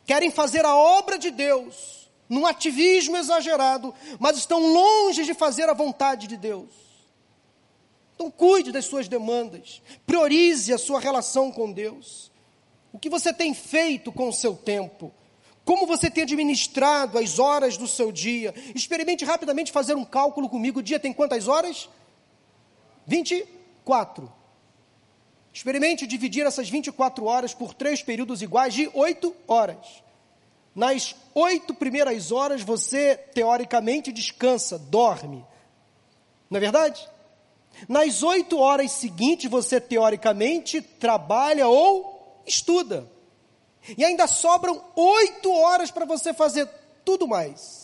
querem 0.05 0.31
fazer 0.31 0.65
a 0.65 0.75
obra 0.75 1.19
de 1.19 1.31
Deus 1.31 2.11
num 2.29 2.47
ativismo 2.47 3.17
exagerado, 3.17 3.95
mas 4.19 4.39
estão 4.39 4.61
longe 4.73 5.25
de 5.25 5.35
fazer 5.35 5.69
a 5.69 5.75
vontade 5.75 6.27
de 6.27 6.37
Deus. 6.37 6.71
Então, 8.15 8.31
cuide 8.31 8.71
das 8.71 8.85
suas 8.85 9.09
demandas, 9.09 9.81
priorize 10.07 10.73
a 10.73 10.79
sua 10.79 11.01
relação 11.01 11.51
com 11.51 11.73
Deus. 11.73 12.31
O 12.93 12.99
que 12.99 13.09
você 13.09 13.33
tem 13.33 13.55
feito 13.55 14.13
com 14.13 14.29
o 14.29 14.33
seu 14.33 14.55
tempo? 14.55 15.13
Como 15.65 15.87
você 15.87 16.11
tem 16.11 16.25
administrado 16.25 17.19
as 17.19 17.39
horas 17.39 17.77
do 17.77 17.87
seu 17.87 18.11
dia? 18.11 18.53
Experimente 18.75 19.25
rapidamente 19.25 19.71
fazer 19.71 19.95
um 19.95 20.05
cálculo 20.05 20.49
comigo. 20.49 20.81
O 20.81 20.83
dia 20.83 20.99
tem 20.99 21.13
quantas 21.13 21.47
horas? 21.47 21.89
24. 23.11 24.33
Experimente 25.53 26.07
dividir 26.07 26.47
essas 26.47 26.71
24 26.71 27.25
horas 27.25 27.53
por 27.53 27.75
três 27.75 28.01
períodos 28.01 28.41
iguais 28.41 28.73
de 28.73 28.89
8 28.95 29.35
horas. 29.49 30.03
Nas 30.73 31.17
oito 31.35 31.75
primeiras 31.75 32.31
horas 32.31 32.63
você, 32.63 33.17
teoricamente, 33.17 34.13
descansa, 34.13 34.79
dorme. 34.79 35.45
Não 36.49 36.59
é 36.59 36.61
verdade? 36.61 37.09
Nas 37.89 38.23
oito 38.23 38.57
horas 38.57 38.93
seguintes 38.93 39.51
você, 39.51 39.81
teoricamente, 39.81 40.81
trabalha 40.81 41.67
ou 41.67 42.41
estuda. 42.47 43.11
E 43.99 44.05
ainda 44.05 44.29
sobram 44.29 44.81
oito 44.95 45.51
horas 45.51 45.91
para 45.91 46.05
você 46.05 46.33
fazer 46.33 46.69
tudo 47.05 47.27
mais. 47.27 47.80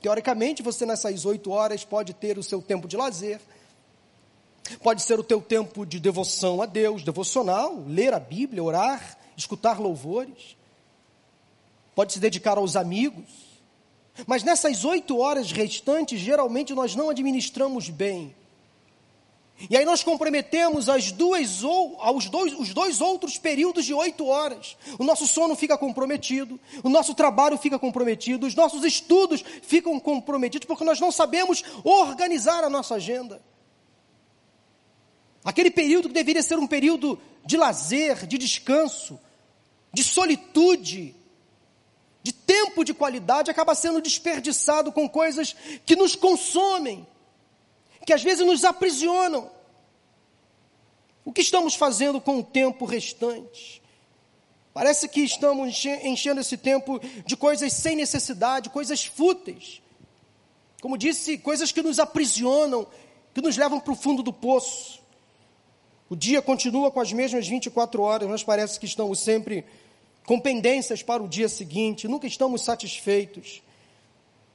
Teoricamente, 0.00 0.62
você 0.62 0.86
nessas 0.86 1.24
oito 1.24 1.50
horas 1.50 1.84
pode 1.84 2.14
ter 2.14 2.38
o 2.38 2.42
seu 2.42 2.62
tempo 2.62 2.86
de 2.86 2.96
lazer, 2.96 3.40
Pode 4.82 5.02
ser 5.02 5.18
o 5.18 5.24
teu 5.24 5.40
tempo 5.40 5.86
de 5.86 5.98
devoção 5.98 6.60
a 6.60 6.66
Deus, 6.66 7.02
devocional, 7.02 7.82
ler 7.86 8.12
a 8.12 8.20
Bíblia, 8.20 8.62
orar, 8.62 9.18
escutar 9.36 9.80
louvores. 9.80 10.56
Pode 11.94 12.12
se 12.12 12.20
dedicar 12.20 12.58
aos 12.58 12.76
amigos. 12.76 13.24
Mas 14.26 14.42
nessas 14.42 14.84
oito 14.84 15.18
horas 15.18 15.52
restantes, 15.52 16.20
geralmente 16.20 16.74
nós 16.74 16.94
não 16.94 17.08
administramos 17.08 17.88
bem. 17.88 18.34
E 19.68 19.76
aí 19.76 19.84
nós 19.84 20.04
comprometemos 20.04 20.88
as 20.88 21.10
duas 21.10 21.64
ou 21.64 21.96
aos 22.00 22.28
dois, 22.28 22.52
os 22.52 22.72
dois 22.72 23.00
outros 23.00 23.38
períodos 23.38 23.84
de 23.84 23.92
oito 23.92 24.24
horas. 24.26 24.76
O 24.98 25.04
nosso 25.04 25.26
sono 25.26 25.56
fica 25.56 25.76
comprometido, 25.76 26.60
o 26.84 26.88
nosso 26.88 27.12
trabalho 27.14 27.58
fica 27.58 27.78
comprometido, 27.78 28.46
os 28.46 28.54
nossos 28.54 28.84
estudos 28.84 29.44
ficam 29.62 29.98
comprometidos 29.98 30.66
porque 30.66 30.84
nós 30.84 31.00
não 31.00 31.10
sabemos 31.10 31.64
organizar 31.82 32.62
a 32.62 32.70
nossa 32.70 32.94
agenda. 32.94 33.42
Aquele 35.44 35.70
período 35.70 36.08
que 36.08 36.14
deveria 36.14 36.42
ser 36.42 36.58
um 36.58 36.66
período 36.66 37.18
de 37.44 37.56
lazer, 37.56 38.26
de 38.26 38.38
descanso, 38.38 39.18
de 39.92 40.04
solitude, 40.04 41.16
de 42.22 42.32
tempo 42.32 42.84
de 42.84 42.92
qualidade, 42.92 43.50
acaba 43.50 43.74
sendo 43.74 44.00
desperdiçado 44.00 44.92
com 44.92 45.08
coisas 45.08 45.56
que 45.84 45.96
nos 45.96 46.14
consomem, 46.14 47.06
que 48.08 48.12
às 48.14 48.22
vezes 48.22 48.46
nos 48.46 48.64
aprisionam. 48.64 49.50
O 51.26 51.30
que 51.30 51.42
estamos 51.42 51.74
fazendo 51.74 52.22
com 52.22 52.38
o 52.38 52.42
tempo 52.42 52.86
restante? 52.86 53.82
Parece 54.72 55.06
que 55.08 55.20
estamos 55.20 55.84
enchendo 56.02 56.40
esse 56.40 56.56
tempo 56.56 56.98
de 57.26 57.36
coisas 57.36 57.70
sem 57.70 57.94
necessidade, 57.94 58.70
coisas 58.70 59.04
fúteis. 59.04 59.82
Como 60.80 60.96
disse, 60.96 61.36
coisas 61.36 61.70
que 61.70 61.82
nos 61.82 61.98
aprisionam, 61.98 62.86
que 63.34 63.42
nos 63.42 63.58
levam 63.58 63.78
para 63.78 63.92
o 63.92 63.96
fundo 63.96 64.22
do 64.22 64.32
poço. 64.32 65.02
O 66.08 66.16
dia 66.16 66.40
continua 66.40 66.90
com 66.90 67.00
as 67.00 67.12
mesmas 67.12 67.46
24 67.46 68.00
horas, 68.00 68.26
mas 68.26 68.42
parece 68.42 68.80
que 68.80 68.86
estamos 68.86 69.20
sempre 69.20 69.66
com 70.24 70.40
pendências 70.40 71.02
para 71.02 71.22
o 71.22 71.28
dia 71.28 71.46
seguinte, 71.50 72.08
nunca 72.08 72.26
estamos 72.26 72.62
satisfeitos. 72.64 73.60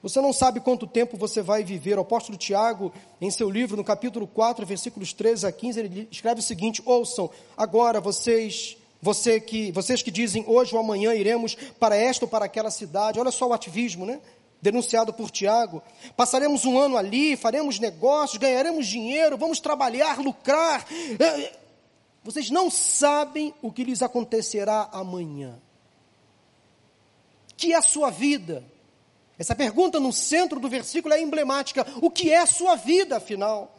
Você 0.03 0.19
não 0.19 0.33
sabe 0.33 0.59
quanto 0.59 0.85
tempo 0.85 1.15
você 1.15 1.41
vai 1.41 1.63
viver. 1.63 1.97
O 1.97 2.01
apóstolo 2.01 2.37
Tiago, 2.37 2.91
em 3.21 3.31
seu 3.31 3.49
livro, 3.49 3.77
no 3.77 3.85
capítulo 3.85 4.27
4, 4.27 4.65
versículos 4.65 5.13
13 5.13 5.47
a 5.47 5.51
15, 5.51 5.79
ele 5.79 6.07
escreve 6.11 6.41
o 6.41 6.43
seguinte: 6.43 6.83
Ouçam, 6.85 7.29
agora 7.55 8.01
vocês, 8.01 8.75
você 9.01 9.39
que, 9.39 9.71
vocês 9.71 10.01
que 10.01 10.11
dizem 10.11 10.43
hoje 10.45 10.75
ou 10.75 10.81
amanhã 10.81 11.13
iremos 11.15 11.55
para 11.79 11.95
esta 11.95 12.25
ou 12.25 12.29
para 12.29 12.43
aquela 12.43 12.69
cidade. 12.69 13.17
Olha 13.17 13.31
só 13.31 13.47
o 13.47 13.53
ativismo, 13.53 14.05
né? 14.05 14.19
Denunciado 14.61 15.13
por 15.13 15.31
Tiago. 15.31 15.81
Passaremos 16.17 16.65
um 16.65 16.77
ano 16.77 16.97
ali, 16.97 17.37
faremos 17.37 17.79
negócios, 17.79 18.37
ganharemos 18.37 18.85
dinheiro, 18.85 19.37
vamos 19.37 19.61
trabalhar, 19.61 20.19
lucrar. 20.19 20.85
É, 21.17 21.53
vocês 22.25 22.49
não 22.49 22.69
sabem 22.69 23.53
o 23.61 23.71
que 23.71 23.85
lhes 23.85 24.01
acontecerá 24.01 24.89
amanhã. 24.91 25.57
Que 27.55 27.71
é 27.71 27.77
a 27.77 27.81
sua 27.81 28.09
vida? 28.09 28.72
Essa 29.37 29.55
pergunta 29.55 29.99
no 29.99 30.13
centro 30.13 30.59
do 30.59 30.69
versículo 30.69 31.13
é 31.13 31.21
emblemática. 31.21 31.85
O 32.01 32.09
que 32.09 32.31
é 32.31 32.45
sua 32.45 32.75
vida, 32.75 33.17
afinal? 33.17 33.75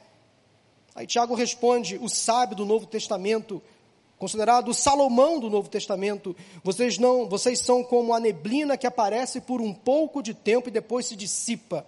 Aí 0.94 1.06
Tiago 1.06 1.34
responde: 1.34 1.98
o 2.00 2.08
sábio 2.08 2.56
do 2.56 2.64
Novo 2.64 2.86
Testamento, 2.86 3.62
considerado 4.18 4.68
o 4.68 4.74
Salomão 4.74 5.38
do 5.38 5.48
Novo 5.48 5.68
Testamento, 5.68 6.36
vocês 6.62 6.98
não, 6.98 7.28
vocês 7.28 7.60
são 7.60 7.84
como 7.84 8.14
a 8.14 8.20
neblina 8.20 8.76
que 8.76 8.86
aparece 8.86 9.40
por 9.40 9.60
um 9.60 9.72
pouco 9.72 10.22
de 10.22 10.34
tempo 10.34 10.68
e 10.68 10.72
depois 10.72 11.06
se 11.06 11.16
dissipa. 11.16 11.86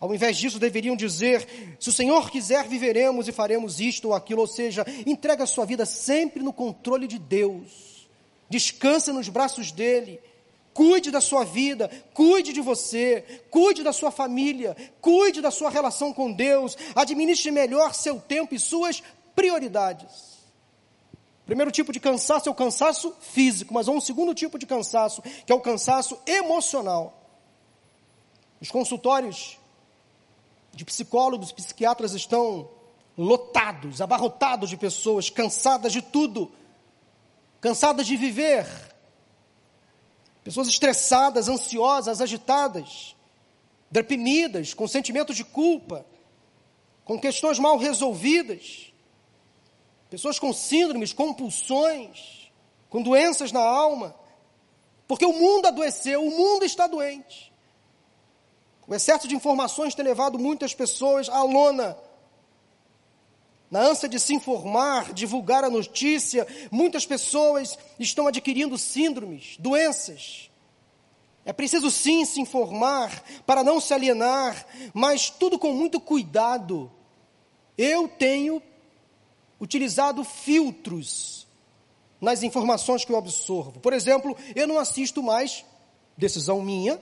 Ao 0.00 0.12
invés 0.14 0.36
disso, 0.36 0.58
deveriam 0.58 0.96
dizer: 0.96 1.76
se 1.78 1.90
o 1.90 1.92
Senhor 1.92 2.30
quiser, 2.30 2.66
viveremos 2.66 3.28
e 3.28 3.32
faremos 3.32 3.80
isto 3.80 4.08
ou 4.08 4.14
aquilo, 4.14 4.40
ou 4.40 4.46
seja, 4.46 4.84
entrega 5.06 5.44
a 5.44 5.46
sua 5.46 5.64
vida 5.64 5.86
sempre 5.86 6.42
no 6.42 6.52
controle 6.52 7.06
de 7.06 7.18
Deus, 7.18 8.08
descansa 8.48 9.12
nos 9.12 9.28
braços 9.28 9.70
dEle, 9.70 10.18
Cuide 10.72 11.10
da 11.10 11.20
sua 11.20 11.44
vida, 11.44 11.90
cuide 12.14 12.52
de 12.52 12.60
você, 12.60 13.42
cuide 13.50 13.82
da 13.82 13.92
sua 13.92 14.10
família, 14.10 14.76
cuide 15.00 15.40
da 15.40 15.50
sua 15.50 15.68
relação 15.68 16.12
com 16.12 16.32
Deus, 16.32 16.76
administre 16.94 17.50
melhor 17.50 17.92
seu 17.92 18.20
tempo 18.20 18.54
e 18.54 18.58
suas 18.58 19.02
prioridades. 19.34 20.38
Primeiro 21.44 21.72
tipo 21.72 21.92
de 21.92 21.98
cansaço 21.98 22.48
é 22.48 22.52
o 22.52 22.54
cansaço 22.54 23.12
físico, 23.20 23.74
mas 23.74 23.88
há 23.88 23.90
um 23.90 24.00
segundo 24.00 24.32
tipo 24.32 24.56
de 24.56 24.66
cansaço, 24.66 25.20
que 25.22 25.50
é 25.50 25.54
o 25.54 25.60
cansaço 25.60 26.16
emocional. 26.24 27.20
Os 28.60 28.70
consultórios 28.70 29.58
de 30.72 30.84
psicólogos, 30.84 31.50
psiquiatras 31.50 32.12
estão 32.12 32.68
lotados, 33.18 34.00
abarrotados 34.00 34.70
de 34.70 34.76
pessoas 34.76 35.28
cansadas 35.28 35.92
de 35.92 36.00
tudo, 36.00 36.52
cansadas 37.60 38.06
de 38.06 38.16
viver, 38.16 38.66
Pessoas 40.42 40.68
estressadas, 40.68 41.48
ansiosas, 41.48 42.20
agitadas, 42.20 43.14
deprimidas, 43.90 44.72
com 44.72 44.88
sentimentos 44.88 45.36
de 45.36 45.44
culpa, 45.44 46.06
com 47.04 47.18
questões 47.18 47.58
mal 47.58 47.76
resolvidas. 47.76 48.92
Pessoas 50.08 50.38
com 50.38 50.52
síndromes, 50.52 51.12
compulsões, 51.12 52.50
com 52.88 53.02
doenças 53.02 53.52
na 53.52 53.60
alma. 53.60 54.14
Porque 55.06 55.26
o 55.26 55.32
mundo 55.32 55.66
adoeceu, 55.66 56.24
o 56.24 56.30
mundo 56.30 56.64
está 56.64 56.86
doente. 56.86 57.52
O 58.86 58.94
excesso 58.94 59.28
de 59.28 59.36
informações 59.36 59.94
tem 59.94 60.04
levado 60.04 60.38
muitas 60.38 60.74
pessoas 60.74 61.28
à 61.28 61.42
lona 61.42 61.96
na 63.70 63.80
ânsia 63.80 64.08
de 64.08 64.18
se 64.18 64.34
informar, 64.34 65.12
divulgar 65.12 65.62
a 65.62 65.70
notícia, 65.70 66.46
muitas 66.70 67.06
pessoas 67.06 67.78
estão 67.98 68.26
adquirindo 68.26 68.76
síndromes, 68.76 69.56
doenças. 69.58 70.50
É 71.44 71.52
preciso 71.52 71.90
sim 71.90 72.24
se 72.24 72.40
informar 72.40 73.22
para 73.46 73.62
não 73.62 73.80
se 73.80 73.94
alienar, 73.94 74.66
mas 74.92 75.30
tudo 75.30 75.58
com 75.58 75.72
muito 75.72 76.00
cuidado. 76.00 76.90
Eu 77.78 78.08
tenho 78.08 78.60
utilizado 79.60 80.24
filtros 80.24 81.46
nas 82.20 82.42
informações 82.42 83.04
que 83.04 83.12
eu 83.12 83.16
absorvo. 83.16 83.78
Por 83.80 83.92
exemplo, 83.92 84.36
eu 84.54 84.66
não 84.66 84.78
assisto 84.78 85.22
mais, 85.22 85.64
decisão 86.16 86.60
minha, 86.60 87.00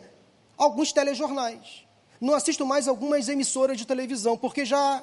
alguns 0.57 0.93
telejornais. 0.93 1.87
Não 2.21 2.35
assisto 2.35 2.67
mais 2.67 2.87
algumas 2.87 3.29
emissoras 3.29 3.79
de 3.79 3.87
televisão, 3.87 4.37
porque 4.37 4.65
já 4.65 5.03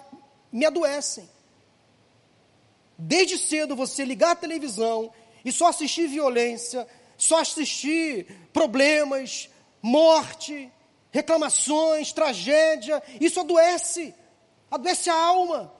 me 0.51 0.65
adoecem. 0.65 1.28
Desde 2.97 3.38
cedo 3.38 3.75
você 3.75 4.05
ligar 4.05 4.31
a 4.31 4.36
televisão 4.36 5.12
e 5.43 5.51
só 5.51 5.67
assistir 5.67 6.08
violência, 6.08 6.88
só 7.17 7.39
assistir 7.39 8.27
problemas, 8.53 9.49
morte, 9.81 10.71
reclamações, 11.12 12.12
tragédia, 12.12 13.01
isso 13.19 13.39
adoece, 13.39 14.13
adoece 14.71 15.10
a 15.10 15.15
alma. 15.15 15.73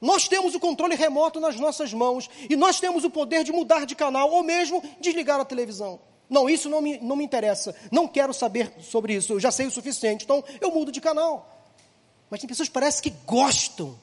Nós 0.00 0.26
temos 0.26 0.54
o 0.54 0.60
controle 0.60 0.96
remoto 0.96 1.38
nas 1.38 1.58
nossas 1.60 1.92
mãos 1.92 2.28
e 2.50 2.56
nós 2.56 2.80
temos 2.80 3.04
o 3.04 3.10
poder 3.10 3.44
de 3.44 3.52
mudar 3.52 3.86
de 3.86 3.94
canal 3.94 4.30
ou 4.30 4.42
mesmo 4.42 4.82
desligar 5.00 5.38
a 5.38 5.44
televisão. 5.44 6.00
Não, 6.28 6.48
isso 6.48 6.68
não 6.68 6.80
me, 6.80 6.98
não 6.98 7.14
me 7.14 7.24
interessa, 7.24 7.74
não 7.90 8.08
quero 8.08 8.32
saber 8.32 8.72
sobre 8.80 9.14
isso, 9.14 9.34
eu 9.34 9.40
já 9.40 9.52
sei 9.52 9.66
o 9.66 9.70
suficiente, 9.70 10.24
então 10.24 10.42
eu 10.60 10.72
mudo 10.72 10.90
de 10.90 11.00
canal. 11.00 11.48
Mas 12.28 12.40
tem 12.40 12.48
pessoas 12.48 12.68
que 12.68 12.72
parecem 12.72 13.02
que 13.02 13.10
gostam 13.26 13.96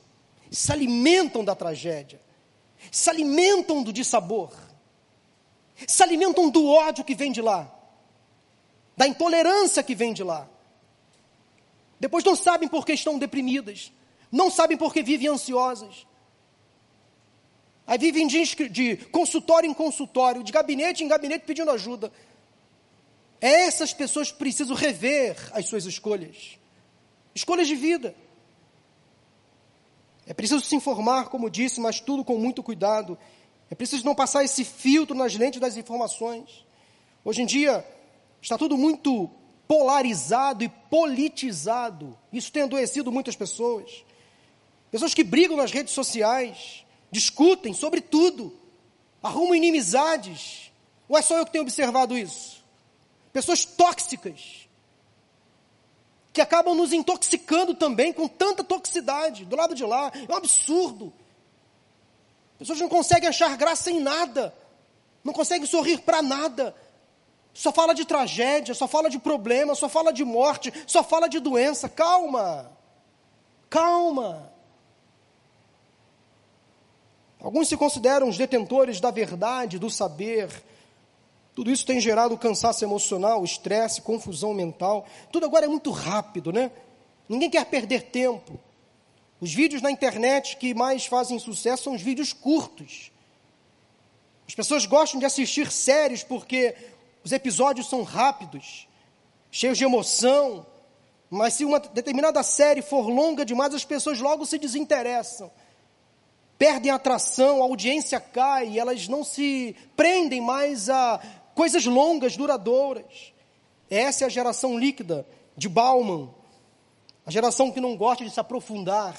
se 0.50 0.72
alimentam 0.72 1.44
da 1.44 1.56
tragédia, 1.56 2.20
se 2.92 3.10
alimentam 3.10 3.84
do 3.84 3.94
dissabor, 3.94 4.52
se 5.88 6.02
alimentam 6.04 6.50
do 6.50 6.68
ódio 6.68 7.04
que 7.04 7.16
vem 7.16 7.32
de 7.32 7.42
lá, 7.42 7.74
da 8.98 9.08
intolerância 9.08 9.84
que 9.84 9.96
vem 9.96 10.14
de 10.14 10.24
lá. 10.24 10.50
Depois 12.00 12.24
não 12.24 12.36
sabem 12.36 12.68
por 12.68 12.86
que 12.86 12.94
estão 12.94 13.20
deprimidas, 13.20 13.92
não 14.32 14.50
sabem 14.50 14.78
por 14.78 14.94
que 14.94 15.04
vivem 15.04 15.28
ansiosas. 15.28 16.08
Aí 17.86 17.98
vivem 17.98 18.28
de, 18.28 18.70
de 18.70 18.98
consultório 19.08 19.70
em 19.70 19.74
consultório, 19.74 20.44
de 20.44 20.52
gabinete 20.52 21.04
em 21.04 21.08
gabinete 21.08 21.46
pedindo 21.46 21.72
ajuda. 21.72 22.12
Essas 23.42 23.94
pessoas 23.94 24.32
precisam 24.32 24.76
rever 24.76 25.36
as 25.54 25.66
suas 25.66 25.86
escolhas, 25.86 26.60
escolhas 27.34 27.68
de 27.68 27.76
vida. 27.76 28.16
É 30.30 30.34
preciso 30.36 30.62
se 30.64 30.76
informar, 30.76 31.28
como 31.30 31.50
disse, 31.50 31.82
mas 31.82 32.00
tudo 32.00 32.24
com 32.24 32.38
muito 32.38 32.62
cuidado. 32.62 33.18
É 33.68 33.74
preciso 33.74 34.06
não 34.06 34.14
passar 34.14 34.44
esse 34.44 34.64
filtro 34.64 35.18
nas 35.18 35.36
lentes 35.36 35.60
das 35.60 35.76
informações. 35.76 36.64
Hoje 37.26 37.42
em 37.42 37.48
dia, 37.48 37.84
está 38.40 38.56
tudo 38.56 38.78
muito 38.78 39.28
polarizado 39.68 40.64
e 40.64 40.70
politizado. 40.70 42.16
Isso 42.32 42.52
tem 42.52 42.62
adoecido 42.62 43.12
muitas 43.12 43.36
pessoas. 43.36 44.06
Pessoas 44.92 45.16
que 45.16 45.24
brigam 45.24 45.58
nas 45.58 45.72
redes 45.72 45.94
sociais, 45.94 46.86
discutem 47.12 47.74
sobre 47.74 48.00
tudo, 48.00 48.56
arrumam 49.24 49.56
inimizades. 49.56 50.72
Ou 51.08 51.18
é 51.18 51.24
só 51.24 51.40
eu 51.40 51.46
que 51.46 51.52
tenho 51.52 51.64
observado 51.64 52.16
isso? 52.16 52.64
Pessoas 53.34 53.66
tóxicas, 53.66 54.69
que 56.40 56.42
acabam 56.42 56.74
nos 56.74 56.94
intoxicando 56.94 57.74
também 57.74 58.14
com 58.14 58.26
tanta 58.26 58.64
toxicidade 58.64 59.44
do 59.44 59.58
lado 59.58 59.76
de 59.76 59.84
lá. 59.84 60.10
É 60.16 60.32
um 60.32 60.38
absurdo. 60.38 61.12
Pessoas 62.58 62.80
não 62.80 62.88
conseguem 62.88 63.28
achar 63.28 63.58
graça 63.58 63.92
em 63.92 64.00
nada, 64.00 64.56
não 65.22 65.34
conseguem 65.34 65.68
sorrir 65.68 66.00
para 66.00 66.22
nada, 66.22 66.74
Só 67.54 67.74
fala 67.74 67.94
de 67.94 68.06
tragédia, 68.06 68.74
só 68.74 68.88
fala 68.88 69.10
de 69.10 69.20
problema, 69.20 69.76
só 69.76 69.90
fala 69.90 70.14
de 70.14 70.24
morte, 70.24 70.72
só 70.88 71.04
fala 71.04 71.28
de 71.28 71.42
doença. 71.42 71.90
Calma. 71.90 72.72
Calma. 73.70 74.50
Alguns 77.42 77.68
se 77.68 77.76
consideram 77.76 78.30
os 78.30 78.38
detentores 78.38 79.02
da 79.02 79.12
verdade, 79.12 79.78
do 79.78 79.90
saber. 79.90 80.50
Tudo 81.60 81.72
isso 81.72 81.86
tem 81.86 82.00
gerado 82.00 82.38
cansaço 82.38 82.86
emocional, 82.86 83.44
estresse, 83.44 84.02
confusão 84.02 84.54
mental. 84.54 85.06
Tudo 85.30 85.46
agora 85.46 85.66
é 85.66 85.68
muito 85.68 85.92
rápido, 85.92 86.54
né? 86.54 86.72
Ninguém 87.28 87.50
quer 87.50 87.66
perder 87.66 88.04
tempo. 88.04 88.58
Os 89.42 89.54
vídeos 89.54 89.82
na 89.82 89.92
internet 89.92 90.56
que 90.56 90.74
mais 90.74 91.06
fazem 91.06 91.38
sucesso 91.38 91.84
são 91.84 91.96
os 91.96 92.02
vídeos 92.02 92.32
curtos. 92.32 93.12
As 94.48 94.56
pessoas 94.56 94.86
gostam 94.86 95.20
de 95.20 95.26
assistir 95.26 95.70
séries 95.70 96.24
porque 96.24 96.78
os 97.26 97.34
episódios 97.34 97.90
são 97.90 98.04
rápidos, 98.04 98.88
cheios 99.52 99.78
de 99.78 99.84
emoção, 99.84 100.66
mas 101.30 101.56
se 101.56 101.66
uma 101.66 101.82
determinada 101.82 102.42
série 102.42 102.82
for 102.82 103.10
longa 103.10 103.44
demais, 103.44 103.76
as 103.76 103.84
pessoas 103.84 104.22
logo 104.22 104.46
se 104.46 104.58
desinteressam. 104.58 105.52
Perdem 106.58 106.92
a 106.92 106.96
atração, 106.96 107.62
a 107.62 107.66
audiência 107.66 108.20
cai, 108.20 108.80
elas 108.80 109.10
não 109.10 109.26
se 109.26 109.76
prendem 109.96 110.42
mais 110.42 110.90
a 110.90 111.20
coisas 111.60 111.84
longas, 111.84 112.38
duradouras. 112.38 113.34
Essa 113.90 114.24
é 114.24 114.28
a 114.28 114.30
geração 114.30 114.80
líquida 114.80 115.28
de 115.58 115.68
Bauman, 115.68 116.34
a 117.26 117.32
geração 117.32 117.70
que 117.70 117.82
não 117.82 117.98
gosta 117.98 118.24
de 118.24 118.32
se 118.32 118.40
aprofundar, 118.40 119.14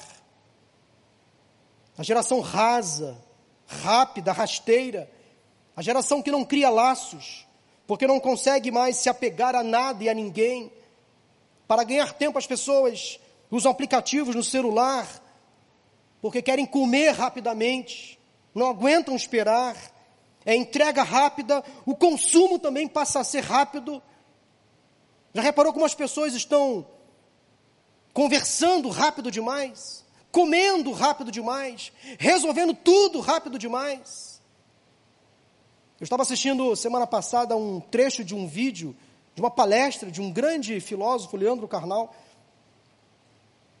a 1.95 2.01
geração 2.01 2.39
rasa, 2.39 3.15
rápida, 3.67 4.31
rasteira, 4.31 5.07
a 5.75 5.83
geração 5.83 6.19
que 6.19 6.31
não 6.31 6.43
cria 6.43 6.71
laços, 6.71 7.45
porque 7.85 8.07
não 8.07 8.19
consegue 8.19 8.71
mais 8.71 8.95
se 8.95 9.07
apegar 9.07 9.53
a 9.55 9.61
nada 9.61 10.03
e 10.03 10.09
a 10.09 10.13
ninguém. 10.15 10.73
Para 11.67 11.83
ganhar 11.83 12.11
tempo, 12.11 12.39
as 12.39 12.47
pessoas 12.47 13.19
usam 13.51 13.71
aplicativos 13.71 14.33
no 14.33 14.43
celular, 14.43 15.07
porque 16.19 16.41
querem 16.41 16.65
comer 16.65 17.11
rapidamente, 17.11 18.19
não 18.55 18.67
aguentam 18.67 19.15
esperar. 19.15 19.77
É 20.45 20.55
entrega 20.55 21.03
rápida, 21.03 21.63
o 21.85 21.95
consumo 21.95 22.57
também 22.57 22.87
passa 22.87 23.19
a 23.19 23.23
ser 23.23 23.41
rápido. 23.41 24.01
Já 25.33 25.41
reparou 25.41 25.71
como 25.71 25.85
as 25.85 25.93
pessoas 25.93 26.33
estão 26.33 26.85
conversando 28.13 28.89
rápido 28.89 29.31
demais, 29.31 30.03
comendo 30.31 30.91
rápido 30.91 31.31
demais, 31.31 31.91
resolvendo 32.17 32.73
tudo 32.73 33.19
rápido 33.19 33.57
demais? 33.57 34.41
Eu 35.99 36.03
estava 36.03 36.23
assistindo 36.23 36.75
semana 36.75 37.05
passada 37.05 37.55
um 37.55 37.79
trecho 37.79 38.23
de 38.23 38.33
um 38.33 38.47
vídeo, 38.47 38.95
de 39.35 39.41
uma 39.41 39.51
palestra 39.51 40.09
de 40.09 40.19
um 40.19 40.31
grande 40.31 40.79
filósofo, 40.79 41.37
Leandro 41.37 41.67
Carnal. 41.67 42.15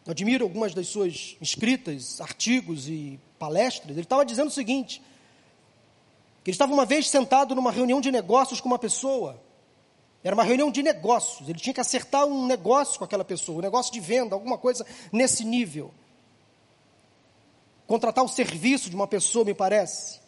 Admiro 0.07 0.45
algumas 0.45 0.73
das 0.73 0.87
suas 0.87 1.35
escritas, 1.41 2.21
artigos 2.21 2.87
e 2.87 3.19
palestras. 3.39 3.91
Ele 3.91 4.01
estava 4.01 4.23
dizendo 4.23 4.49
o 4.49 4.51
seguinte: 4.51 5.01
que 6.43 6.49
ele 6.49 6.55
estava 6.55 6.73
uma 6.73 6.85
vez 6.85 7.09
sentado 7.09 7.53
numa 7.53 7.71
reunião 7.71 8.01
de 8.01 8.11
negócios 8.11 8.59
com 8.59 8.67
uma 8.67 8.79
pessoa. 8.79 9.41
Era 10.23 10.35
uma 10.35 10.43
reunião 10.43 10.71
de 10.71 10.83
negócios. 10.83 11.47
Ele 11.49 11.59
tinha 11.59 11.73
que 11.73 11.81
acertar 11.81 12.25
um 12.25 12.45
negócio 12.45 12.99
com 12.99 13.05
aquela 13.05 13.25
pessoa, 13.25 13.59
um 13.59 13.61
negócio 13.61 13.91
de 13.91 13.99
venda, 13.99 14.35
alguma 14.35 14.57
coisa 14.57 14.85
nesse 15.11 15.43
nível. 15.43 15.91
Contratar 17.87 18.23
o 18.23 18.29
serviço 18.29 18.89
de 18.89 18.95
uma 18.95 19.07
pessoa, 19.07 19.45
me 19.45 19.53
parece. 19.53 20.19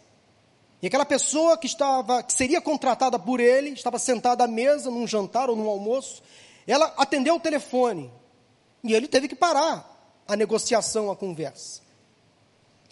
E 0.81 0.87
aquela 0.87 1.05
pessoa 1.05 1.57
que 1.57 1.67
estava, 1.67 2.21
que 2.21 2.33
seria 2.33 2.59
contratada 2.59 3.17
por 3.17 3.39
ele, 3.39 3.69
estava 3.69 3.97
sentada 3.97 4.43
à 4.43 4.47
mesa 4.47 4.91
num 4.91 5.07
jantar 5.07 5.49
ou 5.49 5.55
num 5.55 5.69
almoço, 5.69 6.21
ela 6.67 6.93
atendeu 6.97 7.35
o 7.35 7.39
telefone. 7.39 8.11
E 8.83 8.93
ele 8.93 9.07
teve 9.07 9.27
que 9.27 9.35
parar 9.35 9.89
a 10.27 10.35
negociação, 10.35 11.09
a 11.09 11.15
conversa. 11.15 11.82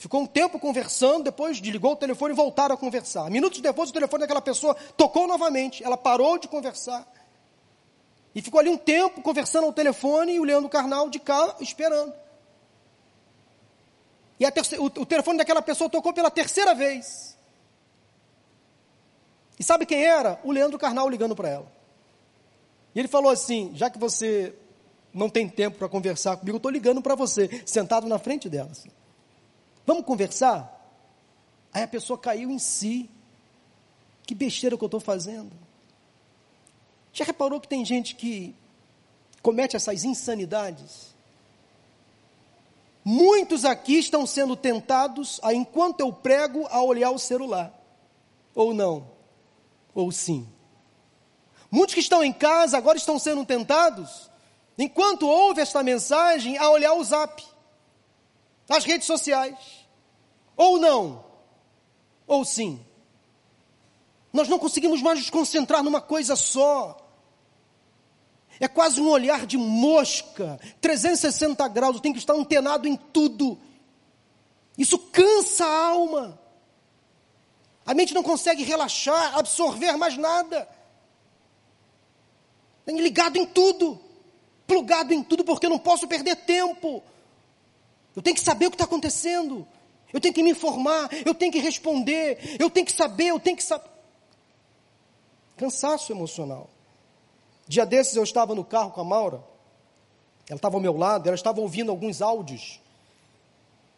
Ficou 0.02 0.22
um 0.22 0.26
tempo 0.26 0.58
conversando, 0.58 1.26
depois 1.26 1.62
desligou 1.62 1.92
o 1.92 1.96
telefone 1.96 2.34
e 2.34 2.36
voltaram 2.36 2.74
a 2.74 2.78
conversar. 2.78 3.30
Minutos 3.30 3.62
depois, 3.62 3.92
o 3.92 3.94
telefone 3.94 4.22
daquela 4.22 4.42
pessoa 4.42 4.74
tocou 4.98 5.28
novamente. 5.28 5.84
Ela 5.84 5.96
parou 5.96 6.40
de 6.40 6.48
conversar. 6.48 7.08
E 8.34 8.42
ficou 8.42 8.60
ali 8.60 8.68
um 8.68 8.78
tempo 8.78 9.22
conversando 9.22 9.66
ao 9.66 9.72
telefone 9.72 10.34
e 10.34 10.40
o 10.40 10.44
Leandro 10.44 10.68
Carnal 10.70 11.08
de 11.08 11.20
cá 11.20 11.56
esperando. 11.60 12.12
E 14.40 14.44
o, 14.80 14.86
o 14.86 15.06
telefone 15.06 15.38
daquela 15.38 15.62
pessoa 15.62 15.88
tocou 15.88 16.12
pela 16.12 16.32
terceira 16.32 16.74
vez. 16.74 17.38
E 19.60 19.64
sabe 19.64 19.86
quem 19.86 20.04
era? 20.04 20.40
O 20.44 20.52
Leandro 20.52 20.80
Carnal 20.80 21.08
ligando 21.08 21.36
para 21.36 21.48
ela. 21.48 21.72
E 22.96 23.00
ele 23.00 23.08
falou 23.08 23.32
assim: 23.32 23.72
já 23.76 23.88
que 23.88 24.00
você 24.00 24.52
não 25.14 25.30
tem 25.30 25.48
tempo 25.48 25.78
para 25.78 25.88
conversar 25.88 26.38
comigo, 26.38 26.56
eu 26.56 26.58
estou 26.58 26.72
ligando 26.72 27.04
para 27.04 27.14
você, 27.14 27.62
sentado 27.68 28.08
na 28.08 28.18
frente 28.18 28.50
dela. 28.50 28.72
Assim. 28.72 28.90
Vamos 29.86 30.06
conversar? 30.06 30.80
Aí 31.74 31.84
a 31.84 31.88
pessoa 31.88 32.18
caiu 32.18 32.50
em 32.50 32.60
si. 32.60 33.10
Que 34.24 34.36
besteira 34.36 34.78
que 34.78 34.84
eu 34.84 34.88
estou 34.88 35.00
fazendo. 35.00 35.52
Já 37.14 37.26
reparou 37.26 37.60
que 37.60 37.68
tem 37.68 37.84
gente 37.84 38.16
que 38.16 38.56
comete 39.42 39.76
essas 39.76 40.04
insanidades? 40.04 41.14
Muitos 43.04 43.66
aqui 43.66 43.98
estão 43.98 44.26
sendo 44.26 44.56
tentados, 44.56 45.40
a, 45.44 45.54
enquanto 45.54 46.02
eu 46.02 46.14
prego, 46.14 46.68
a 46.68 46.82
olhar 46.82 47.12
o 47.12 47.20
celular. 47.20 47.74
Ou 48.54 48.74
não? 48.74 49.12
ou 49.94 50.12
sim? 50.12 50.48
Muitos 51.70 51.94
que 51.94 52.02
estão 52.02 52.24
em 52.24 52.34
casa 52.34 52.78
agora 52.78 52.98
estão 52.98 53.18
sendo 53.18 53.46
tentados, 53.46 54.30
enquanto 54.78 55.28
ouve 55.28 55.62
esta 55.62 55.82
mensagem, 55.84 56.58
a 56.58 56.70
olhar 56.70 56.94
o 56.94 57.04
zap, 57.04 57.44
as 58.70 58.86
redes 58.86 59.08
sociais. 59.08 59.58
Ou 60.56 60.80
não, 60.80 61.24
ou 62.28 62.46
sim. 62.46 62.84
Nós 64.32 64.48
não 64.48 64.60
conseguimos 64.60 65.02
mais 65.02 65.20
nos 65.20 65.30
concentrar 65.30 65.84
numa 65.84 66.00
coisa 66.00 66.36
só. 66.36 66.98
É 68.60 68.68
quase 68.68 69.02
um 69.02 69.10
olhar 69.10 69.46
de 69.46 69.58
mosca, 69.58 70.60
360 70.80 71.68
graus, 71.68 72.00
tem 72.00 72.14
que 72.14 72.20
estar 72.20 72.34
antenado 72.34 72.88
em 72.88 72.96
tudo. 72.96 73.58
Isso 74.78 74.98
cansa 74.98 75.66
a 75.66 75.88
alma. 75.88 76.40
A 77.86 77.94
mente 77.94 78.14
não 78.14 78.24
consegue 78.24 78.64
relaxar, 78.64 79.38
absorver 79.38 79.98
mais 79.98 80.16
nada. 80.16 80.70
Tem 82.86 83.00
ligado 83.00 83.38
em 83.38 83.46
tudo, 83.46 84.00
plugado 84.68 85.14
em 85.14 85.24
tudo, 85.24 85.44
porque 85.44 85.66
eu 85.66 85.70
não 85.70 85.80
posso 85.80 86.08
perder 86.08 86.36
tempo. 86.36 87.04
Eu 88.16 88.22
tenho 88.22 88.36
que 88.36 88.42
saber 88.42 88.68
o 88.68 88.70
que 88.70 88.76
está 88.76 88.86
acontecendo. 88.86 89.68
Eu 90.14 90.20
tenho 90.20 90.34
que 90.34 90.44
me 90.44 90.52
informar, 90.52 91.10
eu 91.26 91.34
tenho 91.34 91.52
que 91.52 91.60
responder, 91.60 92.58
eu 92.60 92.70
tenho 92.70 92.86
que 92.86 92.92
saber, 92.92 93.28
eu 93.28 93.40
tenho 93.40 93.56
que 93.56 93.64
saber. 93.64 93.90
Cansaço 95.56 96.12
emocional. 96.12 96.70
Dia 97.68 97.86
desses 97.86 98.16
eu 98.16 98.24
estava 98.24 98.54
no 98.54 98.66
carro 98.66 98.92
com 98.92 99.00
a 99.00 99.04
Maura, 99.06 99.42
ela 100.50 100.58
estava 100.58 100.76
ao 100.76 100.82
meu 100.82 100.98
lado, 100.98 101.28
ela 101.28 101.36
estava 101.36 101.62
ouvindo 101.62 101.92
alguns 101.92 102.22
áudios 102.22 102.82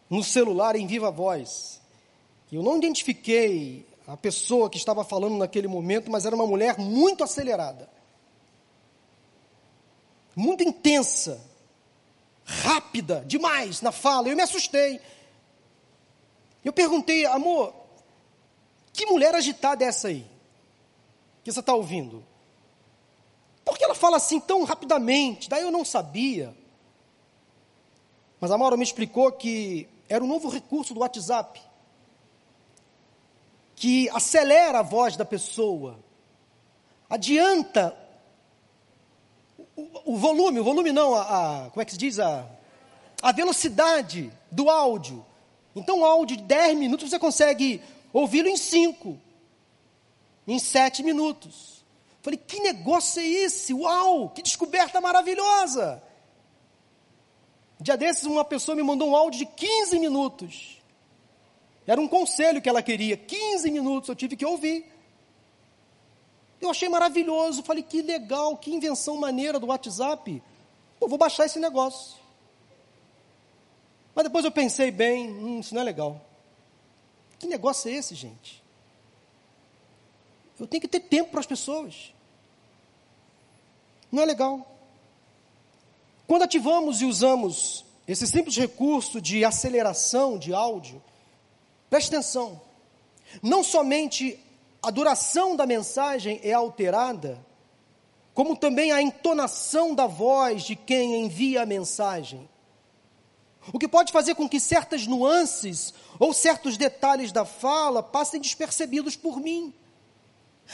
no 0.08 0.22
celular 0.22 0.76
em 0.76 0.86
viva 0.86 1.10
voz. 1.10 1.80
Eu 2.52 2.62
não 2.62 2.76
identifiquei 2.76 3.84
a 4.06 4.16
pessoa 4.16 4.70
que 4.70 4.76
estava 4.76 5.02
falando 5.02 5.36
naquele 5.36 5.66
momento, 5.66 6.10
mas 6.10 6.24
era 6.24 6.36
uma 6.36 6.46
mulher 6.46 6.78
muito 6.78 7.24
acelerada, 7.24 7.88
muito 10.36 10.62
intensa, 10.62 11.40
rápida 12.44 13.24
demais 13.26 13.80
na 13.80 13.92
fala. 13.92 14.28
Eu 14.28 14.36
me 14.36 14.42
assustei. 14.42 15.00
Eu 16.64 16.72
perguntei, 16.72 17.26
amor, 17.26 17.74
que 18.92 19.06
mulher 19.06 19.34
agitada 19.34 19.84
é 19.84 19.88
essa 19.88 20.08
aí? 20.08 20.26
Que 21.42 21.52
você 21.52 21.60
está 21.60 21.74
ouvindo? 21.74 22.24
Por 23.64 23.78
que 23.78 23.84
ela 23.84 23.94
fala 23.94 24.16
assim 24.16 24.38
tão 24.40 24.64
rapidamente? 24.64 25.48
Daí 25.48 25.62
eu 25.62 25.70
não 25.70 25.84
sabia. 25.84 26.54
Mas 28.40 28.50
a 28.50 28.58
Maura 28.58 28.76
me 28.76 28.84
explicou 28.84 29.32
que 29.32 29.88
era 30.08 30.22
um 30.22 30.26
novo 30.26 30.48
recurso 30.48 30.92
do 30.92 31.00
WhatsApp 31.00 31.60
que 33.74 34.08
acelera 34.10 34.78
a 34.78 34.82
voz 34.82 35.16
da 35.16 35.24
pessoa, 35.24 35.98
adianta 37.08 37.96
o, 39.76 40.14
o 40.14 40.16
volume, 40.16 40.60
o 40.60 40.64
volume 40.64 40.92
não, 40.92 41.14
a, 41.14 41.22
a, 41.66 41.70
como 41.70 41.82
é 41.82 41.84
que 41.84 41.92
se 41.92 41.98
diz? 41.98 42.18
A, 42.18 42.46
a 43.22 43.32
velocidade 43.32 44.32
do 44.50 44.70
áudio. 44.70 45.24
Então, 45.74 46.00
um 46.00 46.04
áudio 46.04 46.36
de 46.36 46.42
10 46.44 46.78
minutos 46.78 47.10
você 47.10 47.18
consegue 47.18 47.82
ouvi-lo 48.12 48.48
em 48.48 48.56
5, 48.56 49.18
em 50.46 50.58
7 50.58 51.02
minutos. 51.02 51.84
Falei, 52.22 52.38
que 52.38 52.60
negócio 52.60 53.20
é 53.20 53.26
esse? 53.26 53.74
Uau, 53.74 54.30
que 54.30 54.42
descoberta 54.42 55.00
maravilhosa! 55.00 56.02
Dia 57.80 57.96
desses, 57.96 58.24
uma 58.24 58.44
pessoa 58.44 58.74
me 58.74 58.82
mandou 58.82 59.10
um 59.10 59.16
áudio 59.16 59.40
de 59.40 59.46
15 59.46 59.98
minutos. 59.98 60.78
Era 61.86 62.00
um 62.00 62.08
conselho 62.08 62.62
que 62.62 62.68
ela 62.68 62.82
queria. 62.82 63.16
15 63.16 63.70
minutos 63.70 64.08
eu 64.08 64.14
tive 64.14 64.36
que 64.36 64.46
ouvir. 64.46 64.93
Eu 66.60 66.70
achei 66.70 66.88
maravilhoso, 66.88 67.62
falei 67.62 67.82
que 67.82 68.00
legal, 68.00 68.56
que 68.56 68.70
invenção 68.70 69.16
maneira 69.16 69.58
do 69.58 69.66
WhatsApp. 69.66 70.42
Vou 71.00 71.18
baixar 71.18 71.44
esse 71.46 71.58
negócio. 71.58 72.16
Mas 74.14 74.24
depois 74.24 74.44
eu 74.44 74.52
pensei 74.52 74.90
bem, 74.90 75.30
hum, 75.30 75.60
isso 75.60 75.74
não 75.74 75.82
é 75.82 75.84
legal. 75.84 76.20
Que 77.38 77.46
negócio 77.46 77.90
é 77.90 77.94
esse, 77.94 78.14
gente? 78.14 78.62
Eu 80.58 80.66
tenho 80.66 80.80
que 80.80 80.88
ter 80.88 81.00
tempo 81.00 81.32
para 81.32 81.40
as 81.40 81.46
pessoas. 81.46 82.12
Não 84.10 84.22
é 84.22 84.26
legal. 84.26 84.66
Quando 86.26 86.42
ativamos 86.42 87.02
e 87.02 87.04
usamos 87.04 87.84
esse 88.06 88.26
simples 88.26 88.56
recurso 88.56 89.20
de 89.20 89.44
aceleração 89.44 90.38
de 90.38 90.54
áudio, 90.54 91.02
preste 91.90 92.08
atenção, 92.08 92.60
não 93.42 93.64
somente 93.64 94.38
a 94.84 94.90
duração 94.90 95.56
da 95.56 95.66
mensagem 95.66 96.40
é 96.42 96.52
alterada, 96.52 97.44
como 98.34 98.54
também 98.54 98.92
a 98.92 99.00
entonação 99.00 99.94
da 99.94 100.06
voz 100.06 100.64
de 100.64 100.76
quem 100.76 101.24
envia 101.24 101.62
a 101.62 101.66
mensagem. 101.66 102.48
O 103.72 103.78
que 103.78 103.88
pode 103.88 104.12
fazer 104.12 104.34
com 104.34 104.46
que 104.46 104.60
certas 104.60 105.06
nuances 105.06 105.94
ou 106.18 106.34
certos 106.34 106.76
detalhes 106.76 107.32
da 107.32 107.46
fala 107.46 108.02
passem 108.02 108.40
despercebidos 108.40 109.16
por 109.16 109.40
mim. 109.40 109.72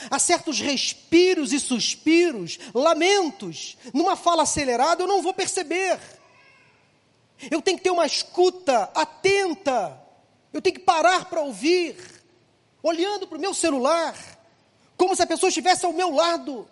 Há 0.09 0.19
certos 0.19 0.59
respiros 0.59 1.53
e 1.53 1.59
suspiros, 1.59 2.59
lamentos, 2.73 3.77
numa 3.93 4.15
fala 4.15 4.43
acelerada 4.43 5.03
eu 5.03 5.07
não 5.07 5.21
vou 5.21 5.33
perceber. 5.33 5.99
Eu 7.49 7.61
tenho 7.61 7.77
que 7.77 7.83
ter 7.83 7.91
uma 7.91 8.05
escuta 8.05 8.89
atenta. 8.93 9.99
Eu 10.51 10.61
tenho 10.61 10.75
que 10.75 10.81
parar 10.81 11.25
para 11.25 11.41
ouvir, 11.41 12.20
olhando 12.83 13.27
para 13.27 13.37
o 13.37 13.41
meu 13.41 13.53
celular, 13.53 14.15
como 14.97 15.15
se 15.15 15.21
a 15.21 15.27
pessoa 15.27 15.49
estivesse 15.49 15.85
ao 15.85 15.93
meu 15.93 16.13
lado. 16.13 16.67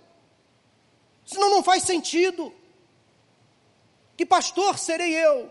Senão 1.26 1.50
não 1.50 1.64
faz 1.64 1.84
sentido. 1.84 2.54
Que 4.18 4.26
pastor 4.26 4.78
serei 4.78 5.14
eu? 5.14 5.50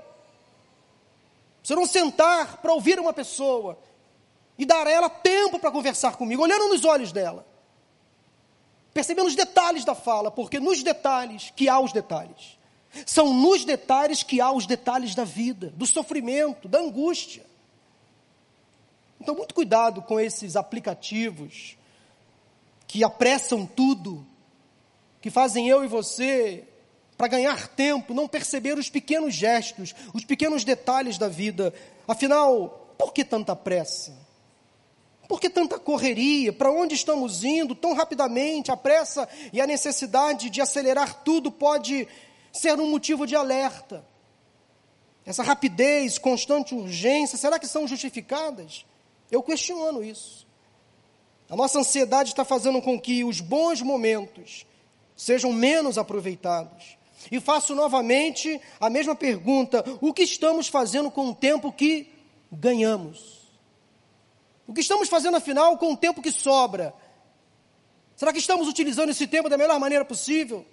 Se 1.62 1.72
eu 1.72 1.76
não 1.76 1.86
sentar 1.86 2.58
para 2.58 2.72
ouvir 2.72 2.98
uma 2.98 3.12
pessoa 3.12 3.78
e 4.58 4.66
dar 4.66 4.86
a 4.86 4.90
ela 4.90 5.08
tempo 5.08 5.58
para 5.58 5.70
conversar 5.70 6.16
comigo, 6.16 6.42
olhando 6.42 6.68
nos 6.68 6.84
olhos 6.84 7.12
dela, 7.12 7.46
percebendo 8.92 9.28
os 9.28 9.36
detalhes 9.36 9.84
da 9.84 9.94
fala, 9.94 10.30
porque 10.30 10.58
nos 10.58 10.82
detalhes 10.82 11.52
que 11.54 11.68
há 11.68 11.78
os 11.78 11.92
detalhes. 11.92 12.58
São 13.06 13.32
nos 13.32 13.64
detalhes 13.64 14.22
que 14.22 14.40
há 14.40 14.50
os 14.50 14.66
detalhes 14.66 15.14
da 15.14 15.24
vida, 15.24 15.72
do 15.76 15.86
sofrimento, 15.86 16.66
da 16.66 16.80
angústia. 16.80 17.47
Então, 19.20 19.34
muito 19.34 19.54
cuidado 19.54 20.02
com 20.02 20.18
esses 20.18 20.56
aplicativos 20.56 21.76
que 22.86 23.04
apressam 23.04 23.66
tudo, 23.66 24.26
que 25.20 25.30
fazem 25.30 25.68
eu 25.68 25.84
e 25.84 25.88
você, 25.88 26.64
para 27.16 27.28
ganhar 27.28 27.68
tempo, 27.68 28.14
não 28.14 28.28
perceber 28.28 28.78
os 28.78 28.88
pequenos 28.88 29.34
gestos, 29.34 29.94
os 30.14 30.24
pequenos 30.24 30.64
detalhes 30.64 31.18
da 31.18 31.28
vida. 31.28 31.74
Afinal, 32.06 32.94
por 32.96 33.12
que 33.12 33.24
tanta 33.24 33.56
pressa? 33.56 34.16
Por 35.28 35.40
que 35.40 35.50
tanta 35.50 35.78
correria? 35.78 36.52
Para 36.52 36.70
onde 36.70 36.94
estamos 36.94 37.44
indo 37.44 37.74
tão 37.74 37.92
rapidamente? 37.92 38.70
A 38.70 38.76
pressa 38.76 39.28
e 39.52 39.60
a 39.60 39.66
necessidade 39.66 40.48
de 40.48 40.62
acelerar 40.62 41.22
tudo 41.22 41.52
pode 41.52 42.08
ser 42.50 42.80
um 42.80 42.88
motivo 42.88 43.26
de 43.26 43.36
alerta. 43.36 44.02
Essa 45.26 45.42
rapidez, 45.42 46.16
constante 46.16 46.74
urgência, 46.74 47.36
será 47.36 47.58
que 47.58 47.66
são 47.66 47.86
justificadas? 47.86 48.86
Eu 49.30 49.42
questiono 49.42 50.02
isso. 50.02 50.46
A 51.48 51.56
nossa 51.56 51.78
ansiedade 51.78 52.30
está 52.30 52.44
fazendo 52.44 52.80
com 52.82 53.00
que 53.00 53.24
os 53.24 53.40
bons 53.40 53.80
momentos 53.80 54.66
sejam 55.16 55.52
menos 55.52 55.98
aproveitados. 55.98 56.96
E 57.30 57.40
faço 57.40 57.74
novamente 57.74 58.60
a 58.78 58.88
mesma 58.88 59.14
pergunta: 59.14 59.84
o 60.00 60.12
que 60.12 60.22
estamos 60.22 60.68
fazendo 60.68 61.10
com 61.10 61.30
o 61.30 61.34
tempo 61.34 61.72
que 61.72 62.12
ganhamos? 62.50 63.38
O 64.66 64.72
que 64.74 64.80
estamos 64.80 65.08
fazendo 65.08 65.36
afinal 65.36 65.76
com 65.78 65.92
o 65.92 65.96
tempo 65.96 66.22
que 66.22 66.30
sobra? 66.30 66.94
Será 68.14 68.32
que 68.32 68.38
estamos 68.38 68.68
utilizando 68.68 69.10
esse 69.10 69.26
tempo 69.26 69.48
da 69.48 69.56
melhor 69.56 69.78
maneira 69.80 70.04
possível? 70.04 70.66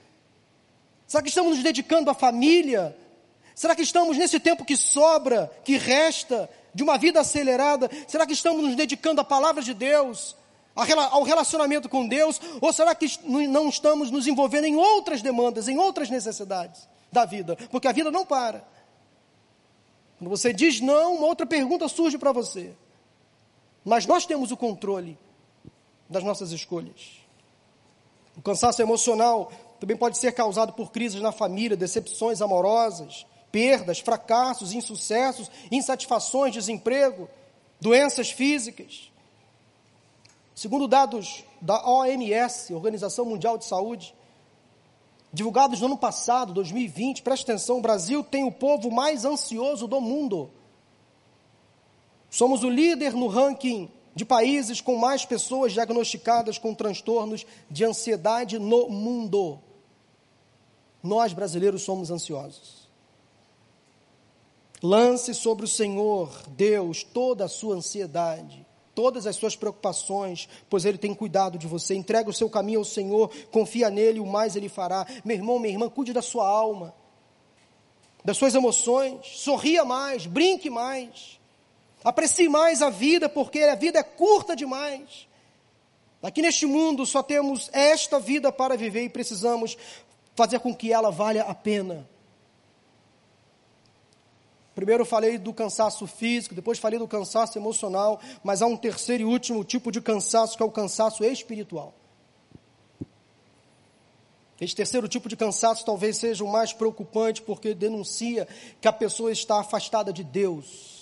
Será 1.08 1.24
que 1.24 1.30
estamos 1.30 1.56
nos 1.56 1.64
dedicando 1.64 2.10
à 2.10 2.14
família? 2.14 2.96
Será 3.54 3.76
que 3.76 3.84
estamos 3.84 4.18
nesse 4.18 4.40
tempo 4.40 4.66
que 4.66 4.76
sobra, 4.76 5.50
que 5.64 5.78
resta, 5.78 6.50
de 6.76 6.84
uma 6.84 6.98
vida 6.98 7.22
acelerada? 7.22 7.90
Será 8.06 8.28
que 8.28 8.34
estamos 8.34 8.62
nos 8.62 8.76
dedicando 8.76 9.22
à 9.22 9.24
palavra 9.24 9.64
de 9.64 9.74
Deus, 9.74 10.36
ao 10.76 11.24
relacionamento 11.24 11.88
com 11.88 12.06
Deus? 12.06 12.40
Ou 12.60 12.74
será 12.74 12.94
que 12.94 13.08
não 13.24 13.70
estamos 13.70 14.12
nos 14.12 14.28
envolvendo 14.28 14.66
em 14.66 14.76
outras 14.76 15.22
demandas, 15.22 15.70
em 15.70 15.80
outras 15.80 16.10
necessidades 16.10 16.86
da 17.10 17.24
vida? 17.24 17.56
Porque 17.72 17.88
a 17.88 17.94
vida 17.94 18.12
não 18.12 18.26
para. 18.26 18.62
Quando 20.20 20.30
você 20.30 20.52
diz 20.52 20.82
não, 20.82 21.16
uma 21.16 21.28
outra 21.28 21.46
pergunta 21.46 21.88
surge 21.88 22.18
para 22.18 22.34
você. 22.34 22.74
Mas 23.86 24.06
nós 24.06 24.26
temos 24.26 24.52
o 24.52 24.58
controle 24.58 25.18
das 26.10 26.24
nossas 26.24 26.52
escolhas. 26.52 27.22
O 28.36 28.42
cansaço 28.42 28.82
emocional 28.82 29.50
também 29.80 29.96
pode 29.96 30.18
ser 30.18 30.34
causado 30.34 30.74
por 30.74 30.92
crises 30.92 31.22
na 31.22 31.32
família, 31.32 31.78
decepções 31.78 32.42
amorosas, 32.42 33.26
perdas, 33.56 34.00
fracassos, 34.00 34.74
insucessos, 34.74 35.50
insatisfações, 35.72 36.54
desemprego, 36.54 37.30
doenças 37.80 38.30
físicas. 38.30 39.10
Segundo 40.54 40.90
dados 40.90 41.46
da 41.62 41.82
OMS, 41.90 42.74
Organização 42.74 43.24
Mundial 43.24 43.58
de 43.58 43.64
Saúde, 43.64 44.14
divulgados 45.32 45.80
no 45.80 45.86
ano 45.86 45.98
passado, 45.98 46.52
2020, 46.52 47.22
preste 47.22 47.44
atenção, 47.44 47.78
o 47.78 47.82
Brasil 47.82 48.22
tem 48.26 48.44
o 48.44 48.52
povo 48.52 48.92
mais 48.92 49.24
ansioso 49.24 49.88
do 49.88 50.02
mundo. 50.02 50.52
Somos 52.30 52.62
o 52.62 52.70
líder 52.70 53.14
no 53.14 53.28
ranking 53.28 53.90
de 54.14 54.26
países 54.26 54.82
com 54.82 54.98
mais 54.98 55.24
pessoas 55.24 55.72
diagnosticadas 55.72 56.58
com 56.58 56.74
transtornos 56.76 57.46
de 57.72 57.86
ansiedade 57.86 58.60
no 58.60 58.90
mundo. 58.90 59.62
Nós 61.02 61.32
brasileiros 61.32 61.84
somos 61.84 62.12
ansiosos. 62.12 62.85
Lance 64.86 65.34
sobre 65.34 65.66
o 65.66 65.68
Senhor, 65.68 66.30
Deus, 66.50 67.04
toda 67.04 67.46
a 67.46 67.50
sua 67.50 67.76
ansiedade, 67.76 68.64
todas 68.94 69.26
as 69.26 69.36
suas 69.36 69.56
preocupações, 69.56 70.48
pois 70.70 70.86
Ele 70.86 71.00
tem 71.00 71.12
cuidado 71.12 71.58
de 71.58 71.66
você. 71.66 71.96
Entrega 71.96 72.30
o 72.30 72.34
seu 72.34 72.48
caminho 72.48 72.80
ao 72.80 72.86
Senhor, 72.86 73.32
confia 73.52 73.90
nele, 73.90 74.20
o 74.20 74.28
mais 74.28 74.56
Ele 74.56 74.70
fará. 74.70 75.08
Meu 75.26 75.36
irmão, 75.36 75.58
minha 75.58 75.74
irmã, 75.74 75.90
cuide 75.90 76.14
da 76.14 76.22
sua 76.22 76.48
alma, 76.48 76.94
das 78.24 78.38
suas 78.38 78.54
emoções, 78.54 79.26
sorria 79.26 79.84
mais, 79.84 80.28
brinque 80.28 80.70
mais. 80.70 81.40
Aprecie 82.04 82.48
mais 82.48 82.84
a 82.84 82.92
vida, 82.92 83.28
porque 83.28 83.62
a 83.62 83.74
vida 83.74 83.98
é 83.98 84.04
curta 84.04 84.56
demais. 84.56 85.28
Aqui 86.22 86.44
neste 86.44 86.68
mundo 86.68 87.08
só 87.08 87.24
temos 87.24 87.72
esta 87.74 88.20
vida 88.20 88.52
para 88.52 88.78
viver 88.78 89.04
e 89.04 89.10
precisamos 89.10 89.76
fazer 90.36 90.60
com 90.60 90.76
que 90.76 90.94
ela 90.94 91.10
valha 91.10 91.42
a 91.44 91.56
pena. 91.56 92.08
Primeiro 94.76 95.06
falei 95.06 95.38
do 95.38 95.54
cansaço 95.54 96.06
físico, 96.06 96.54
depois 96.54 96.78
falei 96.78 97.00
do 97.00 97.08
cansaço 97.08 97.58
emocional, 97.58 98.20
mas 98.44 98.62
há 98.62 98.68
um 98.68 98.76
terceiro 98.76 99.24
e 99.24 99.26
último 99.26 99.64
tipo 99.64 99.92
de 99.92 100.02
cansaço 100.02 100.58
que 100.58 100.62
é 100.62 100.66
o 100.66 100.72
cansaço 100.72 101.24
espiritual. 101.24 101.94
Este 104.60 104.76
terceiro 104.76 105.08
tipo 105.08 105.28
de 105.28 105.36
cansaço 105.36 105.86
talvez 105.86 106.18
seja 106.18 106.44
o 106.44 106.52
mais 106.52 106.74
preocupante 106.74 107.42
porque 107.42 107.74
denuncia 107.74 108.48
que 108.80 108.88
a 108.88 108.94
pessoa 108.94 109.32
está 109.32 109.60
afastada 109.60 110.14
de 110.14 110.24
Deus 110.24 110.96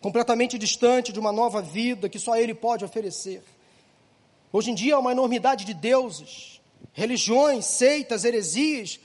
completamente 0.00 0.58
distante 0.58 1.12
de 1.12 1.20
uma 1.20 1.30
nova 1.30 1.60
vida 1.60 2.08
que 2.08 2.18
só 2.18 2.36
Ele 2.36 2.54
pode 2.54 2.84
oferecer. 2.84 3.42
Hoje 4.52 4.70
em 4.70 4.74
dia 4.74 4.96
há 4.96 4.98
uma 4.98 5.12
enormidade 5.12 5.64
de 5.64 5.74
deuses, 5.74 6.60
religiões, 6.92 7.66
seitas, 7.66 8.24
heresias, 8.24 8.98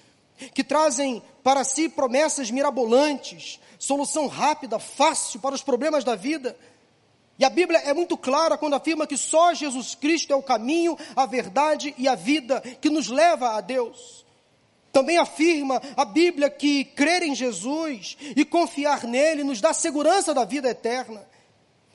que 0.53 0.63
trazem 0.63 1.21
para 1.43 1.63
si 1.63 1.87
promessas 1.87 2.49
mirabolantes, 2.49 3.59
solução 3.85 4.27
rápida, 4.27 4.79
fácil 4.79 5.39
para 5.39 5.53
os 5.53 5.61
problemas 5.61 6.03
da 6.03 6.15
vida. 6.15 6.57
E 7.37 7.45
a 7.45 7.49
Bíblia 7.49 7.79
é 7.79 7.93
muito 7.93 8.17
clara 8.17 8.57
quando 8.57 8.73
afirma 8.73 9.05
que 9.05 9.17
só 9.17 9.53
Jesus 9.53 9.93
Cristo 9.93 10.33
é 10.33 10.35
o 10.35 10.41
caminho, 10.41 10.97
a 11.15 11.25
verdade 11.25 11.93
e 11.97 12.07
a 12.07 12.15
vida 12.15 12.61
que 12.81 12.89
nos 12.89 13.09
leva 13.09 13.55
a 13.55 13.61
Deus. 13.61 14.25
Também 14.91 15.17
afirma 15.17 15.81
a 15.95 16.05
Bíblia 16.05 16.49
que 16.49 16.83
crer 16.83 17.21
em 17.21 17.35
Jesus 17.35 18.17
e 18.35 18.43
confiar 18.43 19.03
nele 19.03 19.43
nos 19.43 19.61
dá 19.61 19.73
segurança 19.73 20.33
da 20.33 20.45
vida 20.45 20.69
eterna. 20.69 21.27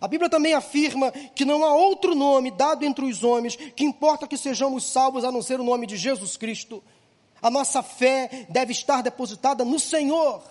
A 0.00 0.06
Bíblia 0.06 0.30
também 0.30 0.54
afirma 0.54 1.10
que 1.10 1.44
não 1.44 1.64
há 1.64 1.74
outro 1.74 2.14
nome 2.14 2.50
dado 2.50 2.84
entre 2.84 3.04
os 3.04 3.24
homens 3.24 3.56
que 3.56 3.84
importa 3.84 4.28
que 4.28 4.36
sejamos 4.36 4.84
salvos 4.84 5.24
a 5.24 5.32
não 5.32 5.42
ser 5.42 5.58
o 5.58 5.64
nome 5.64 5.86
de 5.86 5.96
Jesus 5.96 6.36
Cristo. 6.36 6.82
A 7.42 7.50
nossa 7.50 7.82
fé 7.82 8.46
deve 8.48 8.72
estar 8.72 9.02
depositada 9.02 9.64
no 9.64 9.80
Senhor, 9.80 10.42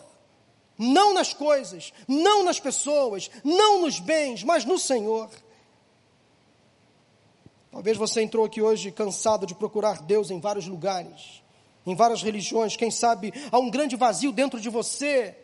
não 0.79 1.13
nas 1.13 1.33
coisas, 1.33 1.91
não 2.07 2.41
nas 2.41 2.57
pessoas, 2.57 3.29
não 3.43 3.81
nos 3.81 3.99
bens, 3.99 4.43
mas 4.45 4.63
no 4.63 4.79
Senhor. 4.79 5.29
Talvez 7.69 7.97
você 7.97 8.21
entrou 8.21 8.45
aqui 8.45 8.61
hoje 8.61 8.89
cansado 8.89 9.45
de 9.45 9.53
procurar 9.53 10.01
Deus 10.01 10.31
em 10.31 10.39
vários 10.39 10.65
lugares, 10.65 11.43
em 11.85 11.93
várias 11.93 12.23
religiões. 12.23 12.77
Quem 12.77 12.89
sabe 12.89 13.33
há 13.51 13.59
um 13.59 13.69
grande 13.69 13.97
vazio 13.97 14.31
dentro 14.31 14.59
de 14.59 14.69
você, 14.69 15.35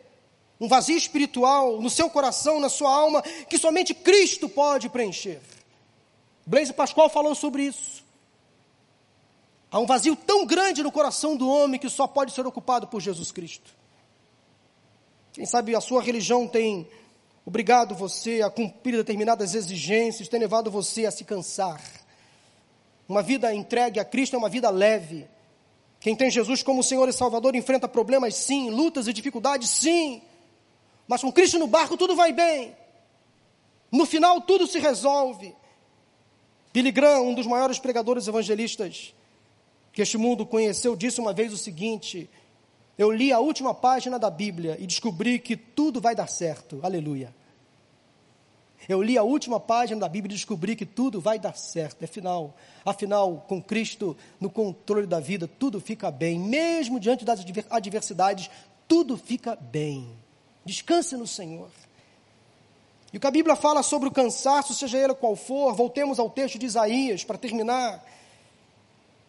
um 0.58 0.68
vazio 0.68 0.96
espiritual 0.96 1.82
no 1.82 1.90
seu 1.90 2.08
coração, 2.08 2.58
na 2.58 2.70
sua 2.70 2.90
alma, 2.90 3.20
que 3.20 3.58
somente 3.58 3.92
Cristo 3.92 4.48
pode 4.48 4.88
preencher. 4.88 5.40
Blaise 6.46 6.72
Pascoal 6.72 7.10
falou 7.10 7.34
sobre 7.34 7.64
isso. 7.64 8.02
Há 9.70 9.78
um 9.78 9.86
vazio 9.86 10.16
tão 10.16 10.46
grande 10.46 10.82
no 10.82 10.90
coração 10.90 11.36
do 11.36 11.46
homem 11.46 11.78
que 11.78 11.90
só 11.90 12.06
pode 12.06 12.32
ser 12.32 12.46
ocupado 12.46 12.86
por 12.86 13.00
Jesus 13.00 13.30
Cristo. 13.30 13.74
Quem 15.36 15.44
sabe 15.44 15.76
a 15.76 15.82
sua 15.82 16.02
religião 16.02 16.48
tem 16.48 16.88
obrigado 17.44 17.94
você 17.94 18.40
a 18.40 18.48
cumprir 18.48 18.96
determinadas 18.96 19.54
exigências, 19.54 20.28
tem 20.28 20.40
levado 20.40 20.70
você 20.70 21.04
a 21.04 21.10
se 21.10 21.24
cansar. 21.24 21.78
Uma 23.06 23.22
vida 23.22 23.54
entregue 23.54 24.00
a 24.00 24.04
Cristo 24.04 24.34
é 24.34 24.38
uma 24.38 24.48
vida 24.48 24.70
leve. 24.70 25.28
Quem 26.00 26.16
tem 26.16 26.30
Jesus 26.30 26.62
como 26.62 26.82
Senhor 26.82 27.06
e 27.06 27.12
Salvador 27.12 27.54
enfrenta 27.54 27.86
problemas, 27.86 28.34
sim, 28.34 28.70
lutas 28.70 29.08
e 29.08 29.12
dificuldades, 29.12 29.68
sim. 29.68 30.22
Mas 31.06 31.20
com 31.20 31.30
Cristo 31.30 31.58
no 31.58 31.66
barco 31.66 31.98
tudo 31.98 32.16
vai 32.16 32.32
bem. 32.32 32.74
No 33.92 34.06
final 34.06 34.40
tudo 34.40 34.66
se 34.66 34.78
resolve. 34.78 35.54
Billy 36.72 36.90
Graham, 36.90 37.28
um 37.28 37.34
dos 37.34 37.46
maiores 37.46 37.78
pregadores 37.78 38.26
evangelistas 38.26 39.14
que 39.92 40.00
este 40.00 40.16
mundo 40.16 40.46
conheceu, 40.46 40.96
disse 40.96 41.20
uma 41.20 41.34
vez 41.34 41.52
o 41.52 41.58
seguinte: 41.58 42.26
Eu 42.98 43.10
li 43.12 43.32
a 43.32 43.38
última 43.38 43.74
página 43.74 44.18
da 44.18 44.30
Bíblia 44.30 44.76
e 44.80 44.86
descobri 44.86 45.38
que 45.38 45.56
tudo 45.56 46.00
vai 46.00 46.14
dar 46.14 46.28
certo. 46.28 46.80
Aleluia. 46.82 47.34
Eu 48.88 49.02
li 49.02 49.18
a 49.18 49.22
última 49.22 49.58
página 49.58 50.00
da 50.00 50.08
Bíblia 50.08 50.32
e 50.32 50.36
descobri 50.36 50.76
que 50.76 50.86
tudo 50.86 51.20
vai 51.20 51.38
dar 51.38 51.56
certo. 51.56 52.04
Afinal, 52.04 52.54
afinal, 52.84 53.44
com 53.48 53.60
Cristo 53.60 54.16
no 54.40 54.48
controle 54.48 55.06
da 55.06 55.18
vida, 55.18 55.48
tudo 55.48 55.80
fica 55.80 56.10
bem. 56.10 56.38
Mesmo 56.38 57.00
diante 57.00 57.24
das 57.24 57.44
adversidades, 57.68 58.48
tudo 58.86 59.16
fica 59.16 59.56
bem. 59.56 60.08
Descanse 60.64 61.16
no 61.16 61.26
Senhor. 61.26 61.68
E 63.12 63.16
o 63.16 63.20
que 63.20 63.26
a 63.26 63.30
Bíblia 63.30 63.56
fala 63.56 63.82
sobre 63.82 64.08
o 64.08 64.12
cansaço, 64.12 64.72
seja 64.74 64.98
ele 64.98 65.14
qual 65.14 65.36
for, 65.36 65.74
voltemos 65.74 66.18
ao 66.18 66.30
texto 66.30 66.58
de 66.58 66.66
Isaías 66.66 67.24
para 67.24 67.36
terminar. 67.36 68.04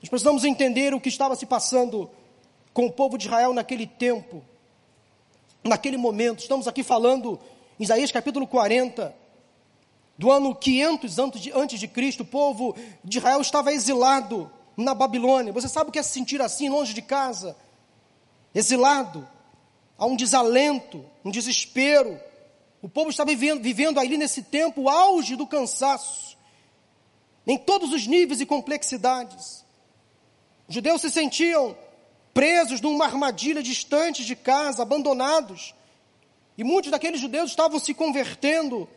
Nós 0.02 0.10
precisamos 0.10 0.44
entender 0.44 0.94
o 0.94 1.02
que 1.02 1.10
estava 1.10 1.36
se 1.36 1.46
passando 1.46 2.10
com 2.78 2.86
o 2.86 2.92
povo 2.92 3.18
de 3.18 3.26
Israel 3.26 3.56
naquele 3.56 3.88
tempo, 3.88 4.46
naquele 5.64 5.98
momento. 5.98 6.42
Estamos 6.42 6.68
aqui 6.68 6.84
falando, 6.84 7.40
em 7.80 7.84
Isaías 7.84 8.12
capítulo 8.12 8.46
40, 8.46 9.16
do 10.16 10.30
ano 10.30 10.54
500 10.54 11.18
antes 11.56 11.80
de 11.80 11.88
Cristo, 11.88 12.22
o 12.22 12.26
povo 12.26 12.76
de 13.04 13.18
Israel 13.18 13.42
estava 13.42 13.74
exilado 13.74 14.52
na 14.78 14.94
Babilônia. 14.94 15.52
Você 15.52 15.68
sabe 15.68 15.90
o 15.90 15.92
que 15.92 15.98
é 15.98 16.04
se 16.04 16.12
sentir 16.12 16.40
assim, 16.40 16.70
longe 16.70 16.94
de 16.94 17.02
casa? 17.02 17.58
Exilado. 18.54 19.28
Há 19.98 20.06
um 20.06 20.16
desalento, 20.16 21.04
um 21.26 21.32
desespero. 21.32 22.20
O 22.80 22.88
povo 22.88 23.10
estava 23.10 23.32
vivendo, 23.32 23.60
vivendo 23.60 24.00
ali 24.00 24.20
nesse 24.20 24.44
tempo 24.44 24.84
o 24.84 24.90
auge 24.90 25.36
do 25.36 25.48
cansaço, 25.48 26.38
em 27.48 27.58
todos 27.58 27.92
os 27.92 28.06
níveis 28.06 28.40
e 28.40 28.46
complexidades. 28.46 29.66
Os 30.68 30.76
judeus 30.76 31.02
se 31.02 31.10
sentiam 31.10 31.76
presos 32.38 32.80
numa 32.82 33.06
armadilha 33.06 33.64
distante 33.64 34.24
de 34.24 34.36
casa, 34.36 34.84
abandonados. 34.84 35.74
E 36.56 36.64
muitos 36.64 36.92
daqueles 36.92 37.20
judeus 37.20 37.50
estavam 37.50 37.80
se 37.80 37.96
convertendo 37.96 38.88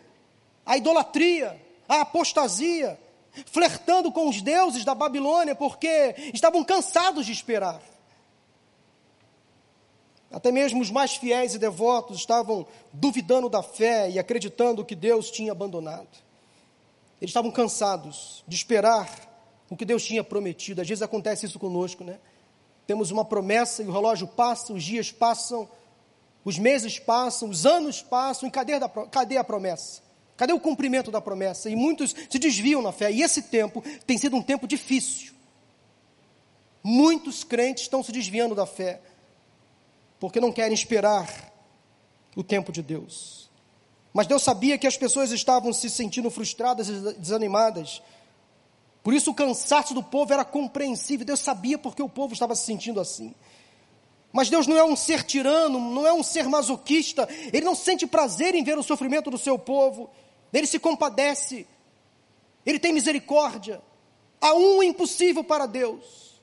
à 0.66 0.76
idolatria, 0.76 1.58
à 1.88 2.02
apostasia, 2.02 3.00
flertando 3.46 4.12
com 4.12 4.28
os 4.28 4.42
deuses 4.42 4.84
da 4.84 4.94
Babilônia, 4.94 5.54
porque 5.54 6.14
estavam 6.34 6.62
cansados 6.62 7.24
de 7.24 7.32
esperar. 7.32 7.80
Até 10.30 10.52
mesmo 10.52 10.82
os 10.82 10.90
mais 10.90 11.16
fiéis 11.16 11.54
e 11.54 11.58
devotos 11.58 12.18
estavam 12.18 12.66
duvidando 12.92 13.48
da 13.48 13.62
fé 13.62 14.10
e 14.10 14.18
acreditando 14.18 14.84
que 14.84 14.94
Deus 14.94 15.30
tinha 15.30 15.52
abandonado. 15.52 16.10
Eles 17.22 17.30
estavam 17.30 17.50
cansados 17.50 18.44
de 18.46 18.54
esperar 18.54 19.08
o 19.70 19.78
que 19.78 19.86
Deus 19.86 20.04
tinha 20.04 20.22
prometido. 20.22 20.82
Às 20.82 20.88
vezes 20.88 21.00
acontece 21.00 21.46
isso 21.46 21.58
conosco, 21.58 22.04
né? 22.04 22.18
Temos 22.90 23.12
uma 23.12 23.24
promessa 23.24 23.84
e 23.84 23.86
o 23.86 23.92
relógio 23.92 24.26
passa, 24.26 24.72
os 24.72 24.82
dias 24.82 25.12
passam, 25.12 25.68
os 26.44 26.58
meses 26.58 26.98
passam, 26.98 27.48
os 27.48 27.64
anos 27.64 28.02
passam, 28.02 28.48
e 28.48 28.50
cadê, 28.50 28.80
da, 28.80 28.88
cadê 28.88 29.36
a 29.36 29.44
promessa? 29.44 30.02
Cadê 30.36 30.52
o 30.52 30.58
cumprimento 30.58 31.08
da 31.08 31.20
promessa? 31.20 31.70
E 31.70 31.76
muitos 31.76 32.12
se 32.28 32.36
desviam 32.36 32.82
na 32.82 32.90
fé. 32.90 33.12
E 33.12 33.22
esse 33.22 33.42
tempo 33.42 33.80
tem 34.04 34.18
sido 34.18 34.34
um 34.34 34.42
tempo 34.42 34.66
difícil. 34.66 35.32
Muitos 36.82 37.44
crentes 37.44 37.84
estão 37.84 38.02
se 38.02 38.10
desviando 38.10 38.56
da 38.56 38.66
fé, 38.66 39.00
porque 40.18 40.40
não 40.40 40.50
querem 40.50 40.74
esperar 40.74 41.52
o 42.34 42.42
tempo 42.42 42.72
de 42.72 42.82
Deus. 42.82 43.48
Mas 44.12 44.26
Deus 44.26 44.42
sabia 44.42 44.76
que 44.76 44.88
as 44.88 44.96
pessoas 44.96 45.30
estavam 45.30 45.72
se 45.72 45.88
sentindo 45.88 46.28
frustradas 46.28 46.88
e 46.88 47.14
desanimadas 47.20 48.02
por 49.02 49.14
isso 49.14 49.30
o 49.30 49.34
cansaço 49.34 49.94
do 49.94 50.02
povo 50.02 50.32
era 50.32 50.44
compreensível. 50.44 51.24
Deus 51.24 51.40
sabia 51.40 51.78
porque 51.78 52.02
o 52.02 52.08
povo 52.08 52.34
estava 52.34 52.54
se 52.54 52.64
sentindo 52.64 53.00
assim. 53.00 53.34
Mas 54.32 54.48
Deus 54.48 54.66
não 54.66 54.76
é 54.76 54.84
um 54.84 54.94
ser 54.94 55.24
tirano, 55.24 55.78
não 55.78 56.06
é 56.06 56.12
um 56.12 56.22
ser 56.22 56.48
masoquista. 56.48 57.28
Ele 57.52 57.64
não 57.64 57.74
sente 57.74 58.06
prazer 58.06 58.54
em 58.54 58.62
ver 58.62 58.78
o 58.78 58.82
sofrimento 58.82 59.30
do 59.30 59.38
seu 59.38 59.58
povo. 59.58 60.10
Ele 60.52 60.66
se 60.66 60.78
compadece. 60.78 61.66
Ele 62.64 62.78
tem 62.78 62.92
misericórdia. 62.92 63.82
Há 64.40 64.54
um 64.54 64.82
impossível 64.82 65.42
para 65.42 65.66
Deus. 65.66 66.40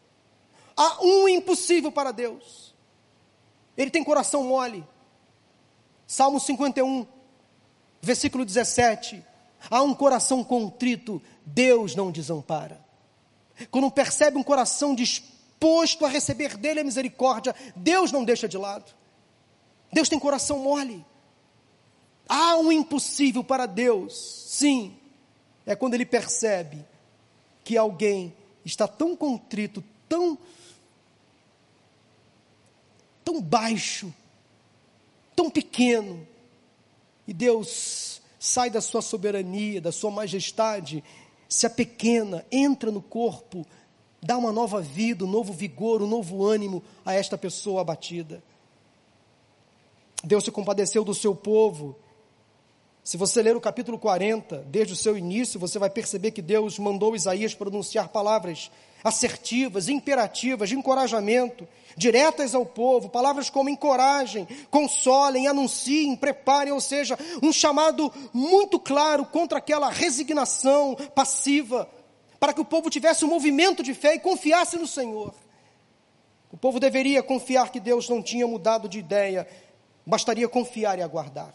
Há 0.75 1.03
um 1.03 1.29
impossível 1.29 1.91
para 1.91 2.11
Deus. 2.11 2.75
Ele 3.77 3.91
tem 3.91 4.03
coração 4.03 4.43
mole. 4.43 4.83
Salmo 6.05 6.39
51, 6.39 7.05
versículo 8.01 8.43
17. 8.43 9.23
Há 9.69 9.81
um 9.81 9.93
coração 9.93 10.43
contrito, 10.43 11.21
Deus 11.47 11.95
não 11.95 12.11
desampara. 12.11 12.79
Quando 13.71 13.89
percebe 13.89 14.37
um 14.37 14.43
coração 14.43 14.93
disposto 14.93 16.05
a 16.05 16.09
receber 16.09 16.57
dele 16.57 16.81
a 16.81 16.83
misericórdia, 16.83 17.55
Deus 17.75 18.11
não 18.11 18.25
deixa 18.25 18.47
de 18.47 18.57
lado. 18.57 18.93
Deus 19.91 20.09
tem 20.09 20.19
coração 20.19 20.59
mole. 20.59 21.05
Há 22.27 22.57
um 22.57 22.71
impossível 22.71 23.43
para 23.43 23.65
Deus, 23.65 24.45
sim, 24.49 24.97
é 25.65 25.75
quando 25.75 25.93
ele 25.93 26.05
percebe 26.05 26.85
que 27.63 27.77
alguém 27.77 28.35
está 28.65 28.85
tão 28.85 29.15
contrito, 29.15 29.81
tão 30.09 30.37
tão 33.23 33.41
baixo, 33.41 34.13
tão 35.35 35.49
pequeno, 35.49 36.25
e 37.27 37.33
Deus 37.33 38.21
sai 38.39 38.69
da 38.69 38.79
sua 38.79 39.01
soberania, 39.01 39.81
da 39.81 39.91
sua 39.91 40.09
majestade, 40.09 41.03
se 41.47 41.65
apequena, 41.65 42.45
entra 42.51 42.91
no 42.91 43.01
corpo, 43.01 43.65
dá 44.21 44.37
uma 44.37 44.51
nova 44.51 44.81
vida, 44.81 45.23
um 45.23 45.29
novo 45.29 45.53
vigor, 45.53 46.01
um 46.01 46.07
novo 46.07 46.45
ânimo 46.45 46.83
a 47.05 47.13
esta 47.13 47.37
pessoa 47.37 47.81
abatida. 47.81 48.43
Deus 50.23 50.43
se 50.43 50.51
compadeceu 50.51 51.03
do 51.03 51.13
seu 51.13 51.35
povo. 51.35 51.95
Se 53.03 53.15
você 53.15 53.41
ler 53.41 53.55
o 53.55 53.61
capítulo 53.61 53.97
40, 53.97 54.65
desde 54.67 54.93
o 54.93 54.95
seu 54.95 55.17
início, 55.17 55.59
você 55.59 55.79
vai 55.79 55.89
perceber 55.89 56.31
que 56.31 56.41
Deus 56.41 56.77
mandou 56.77 57.15
Isaías 57.15 57.53
pronunciar 57.53 58.09
palavras 58.09 58.69
assertivas, 59.03 59.89
imperativas, 59.89 60.69
de 60.69 60.75
encorajamento, 60.75 61.67
diretas 61.95 62.53
ao 62.53 62.65
povo, 62.65 63.09
palavras 63.09 63.49
como 63.49 63.69
encorajem, 63.69 64.47
consolem, 64.69 65.47
anunciem, 65.47 66.15
preparem, 66.15 66.71
ou 66.71 66.79
seja, 66.79 67.17
um 67.41 67.51
chamado 67.51 68.13
muito 68.31 68.79
claro 68.79 69.25
contra 69.25 69.57
aquela 69.57 69.89
resignação 69.89 70.95
passiva, 71.15 71.89
para 72.39 72.53
que 72.53 72.61
o 72.61 72.65
povo 72.65 72.89
tivesse 72.89 73.25
um 73.25 73.29
movimento 73.29 73.81
de 73.81 73.93
fé 73.93 74.15
e 74.15 74.19
confiasse 74.19 74.77
no 74.77 74.85
Senhor. 74.85 75.33
O 76.51 76.57
povo 76.57 76.79
deveria 76.79 77.23
confiar 77.23 77.71
que 77.71 77.79
Deus 77.79 78.07
não 78.07 78.21
tinha 78.21 78.47
mudado 78.47 78.87
de 78.87 78.99
ideia, 78.99 79.47
bastaria 80.05 80.47
confiar 80.47 80.99
e 80.99 81.01
aguardar. 81.01 81.53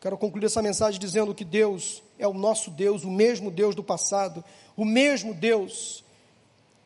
Quero 0.00 0.18
concluir 0.18 0.46
essa 0.46 0.60
mensagem 0.60 0.98
dizendo 0.98 1.32
que 1.32 1.44
Deus 1.44 2.02
é 2.18 2.26
o 2.26 2.34
nosso 2.34 2.70
Deus, 2.70 3.04
o 3.04 3.10
mesmo 3.10 3.50
Deus 3.50 3.74
do 3.74 3.84
passado, 3.84 4.42
o 4.76 4.84
mesmo 4.84 5.34
Deus 5.34 6.04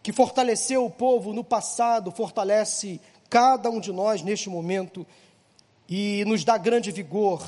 que 0.03 0.13
fortaleceu 0.13 0.85
o 0.85 0.91
povo 0.91 1.33
no 1.33 1.43
passado, 1.43 2.13
fortalece 2.13 3.01
cada 3.29 3.69
um 3.69 3.81
de 3.81 3.93
nós 3.93 4.23
neste 4.23 4.49
momento 4.49 5.05
e 5.89 6.25
nos 6.27 6.45
dá 6.45 6.57
grande 6.57 6.93
vigor 6.93 7.43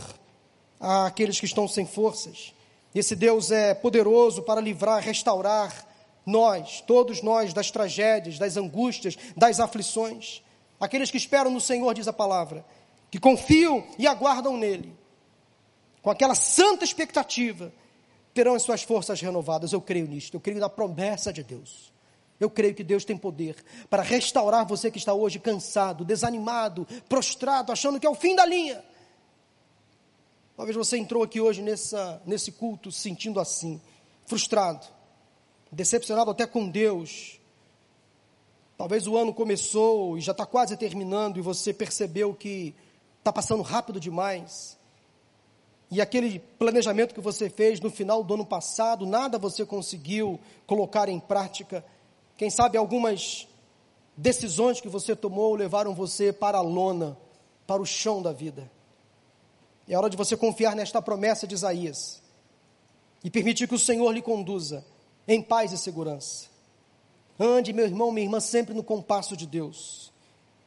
àqueles 0.80 1.38
que 1.38 1.46
estão 1.46 1.68
sem 1.68 1.86
forças. 1.86 2.52
Esse 2.94 3.14
Deus 3.14 3.50
é 3.50 3.74
poderoso 3.74 4.42
para 4.42 4.60
livrar, 4.60 5.02
restaurar 5.02 5.86
nós, 6.26 6.80
todos 6.80 7.22
nós, 7.22 7.52
das 7.52 7.70
tragédias, 7.70 8.38
das 8.38 8.56
angústias, 8.56 9.16
das 9.36 9.60
aflições. 9.60 10.42
Aqueles 10.80 11.10
que 11.10 11.16
esperam 11.16 11.50
no 11.50 11.60
Senhor, 11.60 11.94
diz 11.94 12.08
a 12.08 12.12
palavra, 12.12 12.64
que 13.10 13.18
confiam 13.18 13.84
e 13.98 14.06
aguardam 14.06 14.56
nele, 14.56 14.92
com 16.02 16.10
aquela 16.10 16.34
santa 16.34 16.84
expectativa 16.84 17.72
terão 18.38 18.54
as 18.54 18.62
suas 18.62 18.84
forças 18.84 19.20
renovadas. 19.20 19.72
Eu 19.72 19.80
creio 19.80 20.06
nisto, 20.06 20.34
eu 20.34 20.40
creio 20.40 20.60
na 20.60 20.68
promessa 20.68 21.32
de 21.32 21.42
Deus. 21.42 21.92
Eu 22.38 22.48
creio 22.48 22.72
que 22.72 22.84
Deus 22.84 23.04
tem 23.04 23.18
poder 23.18 23.56
para 23.90 24.00
restaurar 24.00 24.64
você 24.64 24.92
que 24.92 24.98
está 24.98 25.12
hoje 25.12 25.40
cansado, 25.40 26.04
desanimado, 26.04 26.86
prostrado, 27.08 27.72
achando 27.72 27.98
que 27.98 28.06
é 28.06 28.10
o 28.10 28.14
fim 28.14 28.36
da 28.36 28.46
linha. 28.46 28.84
Talvez 30.56 30.76
você 30.76 30.96
entrou 30.96 31.24
aqui 31.24 31.40
hoje 31.40 31.62
nessa, 31.62 32.22
nesse 32.24 32.52
culto 32.52 32.92
sentindo 32.92 33.40
assim, 33.40 33.80
frustrado, 34.24 34.86
decepcionado 35.72 36.30
até 36.30 36.46
com 36.46 36.68
Deus. 36.68 37.40
Talvez 38.76 39.08
o 39.08 39.16
ano 39.16 39.34
começou 39.34 40.16
e 40.16 40.20
já 40.20 40.30
está 40.30 40.46
quase 40.46 40.76
terminando 40.76 41.38
e 41.38 41.42
você 41.42 41.72
percebeu 41.72 42.32
que 42.32 42.72
está 43.18 43.32
passando 43.32 43.64
rápido 43.64 43.98
demais. 43.98 44.77
E 45.90 46.00
aquele 46.00 46.38
planejamento 46.58 47.14
que 47.14 47.20
você 47.20 47.48
fez 47.48 47.80
no 47.80 47.90
final 47.90 48.22
do 48.22 48.34
ano 48.34 48.44
passado, 48.44 49.06
nada 49.06 49.38
você 49.38 49.64
conseguiu 49.64 50.38
colocar 50.66 51.08
em 51.08 51.18
prática. 51.18 51.84
Quem 52.36 52.50
sabe 52.50 52.76
algumas 52.76 53.48
decisões 54.16 54.80
que 54.80 54.88
você 54.88 55.16
tomou 55.16 55.54
levaram 55.54 55.94
você 55.94 56.32
para 56.32 56.58
a 56.58 56.62
lona, 56.62 57.16
para 57.66 57.80
o 57.80 57.86
chão 57.86 58.20
da 58.20 58.32
vida. 58.32 58.70
É 59.88 59.96
hora 59.96 60.10
de 60.10 60.16
você 60.16 60.36
confiar 60.36 60.76
nesta 60.76 61.00
promessa 61.00 61.46
de 61.46 61.54
Isaías 61.54 62.20
e 63.24 63.30
permitir 63.30 63.66
que 63.66 63.74
o 63.74 63.78
Senhor 63.78 64.10
lhe 64.12 64.20
conduza 64.20 64.84
em 65.26 65.40
paz 65.40 65.72
e 65.72 65.78
segurança. 65.78 66.48
Ande, 67.38 67.72
meu 67.72 67.86
irmão, 67.86 68.12
minha 68.12 68.26
irmã, 68.26 68.40
sempre 68.40 68.74
no 68.74 68.82
compasso 68.82 69.36
de 69.36 69.46
Deus. 69.46 70.12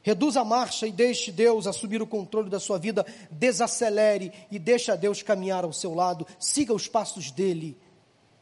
Reduza 0.04 0.42
a 0.42 0.46
marcha 0.46 0.88
e 0.88 0.92
deixe 0.92 1.32
Deus 1.32 1.68
assumir 1.68 2.02
o 2.02 2.08
controle 2.08 2.50
da 2.50 2.60
sua 2.60 2.80
vida. 2.80 3.06
Desacelere 3.30 4.32
e 4.50 4.58
deixe 4.58 4.96
Deus 4.98 5.22
caminhar 5.22 5.64
ao 5.64 5.72
seu 5.72 5.94
lado. 5.94 6.26
Siga 6.40 6.74
os 6.74 6.88
passos 6.88 7.30
dele. 7.30 7.78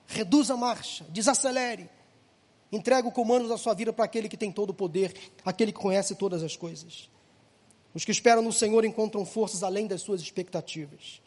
Reduza 0.07 0.53
a 0.53 0.57
marcha, 0.57 1.05
desacelere. 1.09 1.89
Entrega 2.71 3.07
o 3.07 3.11
comando 3.11 3.47
da 3.47 3.57
sua 3.57 3.73
vida 3.73 3.91
para 3.91 4.05
aquele 4.05 4.29
que 4.29 4.37
tem 4.37 4.51
todo 4.51 4.69
o 4.69 4.73
poder, 4.73 5.13
aquele 5.43 5.71
que 5.71 5.79
conhece 5.79 6.15
todas 6.15 6.43
as 6.43 6.55
coisas. 6.55 7.09
Os 7.93 8.05
que 8.05 8.11
esperam 8.11 8.41
no 8.41 8.53
Senhor 8.53 8.85
encontram 8.85 9.25
forças 9.25 9.63
além 9.63 9.87
das 9.87 10.01
suas 10.01 10.21
expectativas. 10.21 11.21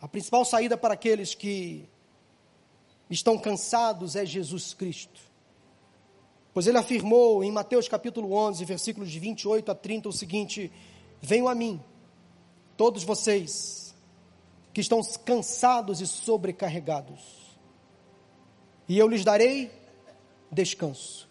A 0.00 0.08
principal 0.08 0.44
saída 0.44 0.76
para 0.76 0.94
aqueles 0.94 1.34
que 1.34 1.88
estão 3.10 3.36
cansados 3.36 4.16
é 4.16 4.24
Jesus 4.24 4.72
Cristo. 4.74 5.20
Pois 6.54 6.68
ele 6.68 6.78
afirmou 6.78 7.42
em 7.42 7.50
Mateus 7.50 7.88
capítulo 7.88 8.32
11, 8.32 8.64
versículos 8.64 9.10
de 9.10 9.18
28 9.18 9.72
a 9.72 9.74
30 9.74 10.08
o 10.08 10.12
seguinte: 10.12 10.70
Venham 11.20 11.48
a 11.48 11.54
mim, 11.54 11.82
todos 12.76 13.02
vocês 13.02 13.92
que 14.72 14.80
estão 14.80 15.00
cansados 15.24 16.00
e 16.00 16.06
sobrecarregados, 16.06 17.20
e 18.88 18.96
eu 18.96 19.08
lhes 19.08 19.24
darei 19.24 19.68
descanso. 20.50 21.28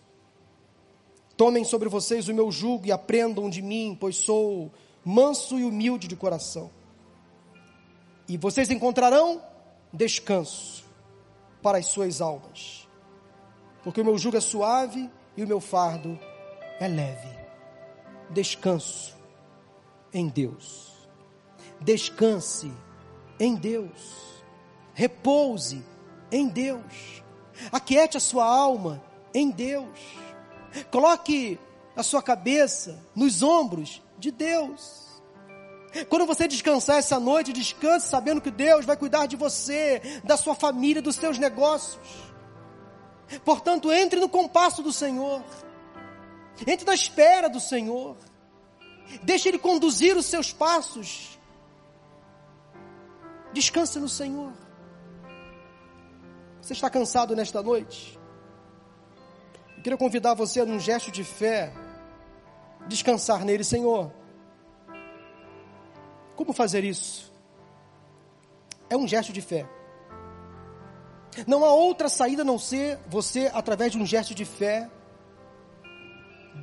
Tomem 1.38 1.64
sobre 1.64 1.88
vocês 1.88 2.28
o 2.28 2.34
meu 2.34 2.52
jugo 2.52 2.86
e 2.86 2.92
aprendam 2.92 3.50
de 3.50 3.62
mim, 3.62 3.98
pois 3.98 4.18
sou 4.18 4.72
manso 5.06 5.58
e 5.58 5.64
humilde 5.64 6.06
de 6.06 6.18
coração. 6.18 6.70
E 8.28 8.38
vocês 8.38 8.70
encontrarão 8.70 9.42
descanso 9.92 10.84
para 11.62 11.78
as 11.78 11.88
suas 11.88 12.20
almas. 12.20 12.83
Porque 13.84 14.02
o 14.02 14.06
meu 14.06 14.18
jugo 14.18 14.38
é 14.38 14.42
suave 14.42 15.10
e 15.36 15.44
o 15.44 15.48
meu 15.48 15.60
fardo 15.60 16.18
é 16.80 16.88
leve. 16.88 17.30
Descanso 18.30 19.16
em 20.14 20.28
Deus. 20.28 20.92
Descanse 21.82 22.72
em 23.40 23.56
Deus. 23.56 24.44
Repouse 24.94 25.84
em 26.32 26.48
Deus. 26.48 27.24
Aquiete 27.72 28.18
a 28.18 28.20
sua 28.20 28.46
alma 28.46 29.04
em 29.34 29.50
Deus. 29.50 30.00
Coloque 30.90 31.60
a 31.96 32.04
sua 32.04 32.22
cabeça 32.22 33.00
nos 33.16 33.44
ombros 33.44 34.02
de 34.18 34.32
Deus. 34.32 35.04
Quando 36.10 36.26
você 36.26 36.48
descansar 36.48 36.98
essa 36.98 37.20
noite, 37.20 37.54
descanse 37.54 38.08
sabendo 38.08 38.42
que 38.42 38.50
Deus 38.50 38.84
vai 38.84 38.98
cuidar 38.98 39.28
de 39.28 39.36
você, 39.36 40.02
da 40.24 40.36
sua 40.36 40.56
família, 40.56 41.02
dos 41.02 41.16
seus 41.16 41.38
negócios. 41.38 42.33
Portanto, 43.44 43.92
entre 43.92 44.20
no 44.20 44.30
compasso 44.30 44.82
do 44.84 44.92
Senhor. 44.92 45.44
Entre 46.66 46.86
na 46.86 46.94
espera 46.94 47.50
do 47.50 47.60
Senhor. 47.60 48.16
Deixe 49.24 49.50
Ele 49.50 49.60
conduzir 49.60 50.16
os 50.16 50.26
seus 50.26 50.52
passos. 50.52 51.40
Descanse 53.52 54.00
no 54.00 54.10
Senhor. 54.10 54.52
Você 56.62 56.74
está 56.74 56.90
cansado 56.90 57.36
nesta 57.36 57.62
noite? 57.62 58.18
Eu 59.78 59.84
queria 59.84 59.98
convidar 59.98 60.34
você 60.34 60.64
num 60.64 60.80
gesto 60.80 61.12
de 61.12 61.24
fé, 61.24 61.74
descansar 62.88 63.44
nele, 63.44 63.64
Senhor. 63.64 64.12
Como 66.36 66.54
fazer 66.54 66.84
isso? 66.84 67.34
É 68.90 68.96
um 68.96 69.08
gesto 69.08 69.34
de 69.34 69.42
fé. 69.42 69.68
Não 71.48 71.64
há 71.66 71.74
outra 71.74 72.10
saída 72.10 72.42
a 72.42 72.46
não 72.46 72.60
ser 72.60 73.00
você, 73.08 73.50
através 73.54 73.92
de 73.92 73.98
um 73.98 74.06
gesto 74.06 74.36
de 74.36 74.46
fé, 74.46 74.90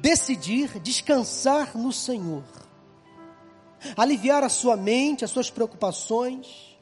decidir 0.01 0.79
descansar 0.81 1.77
no 1.77 1.93
Senhor, 1.93 2.45
aliviar 3.97 4.43
a 4.45 4.49
sua 4.49 4.77
mente, 4.77 5.25
as 5.25 5.31
suas 5.31 5.51
preocupações, 5.51 6.79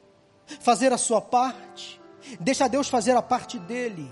fazer 0.59 0.93
a 0.93 0.97
sua 0.97 1.21
parte, 1.21 1.99
deixa 2.39 2.67
Deus 2.67 2.87
fazer 2.87 3.15
a 3.15 3.21
parte 3.21 3.57
dele. 3.59 4.11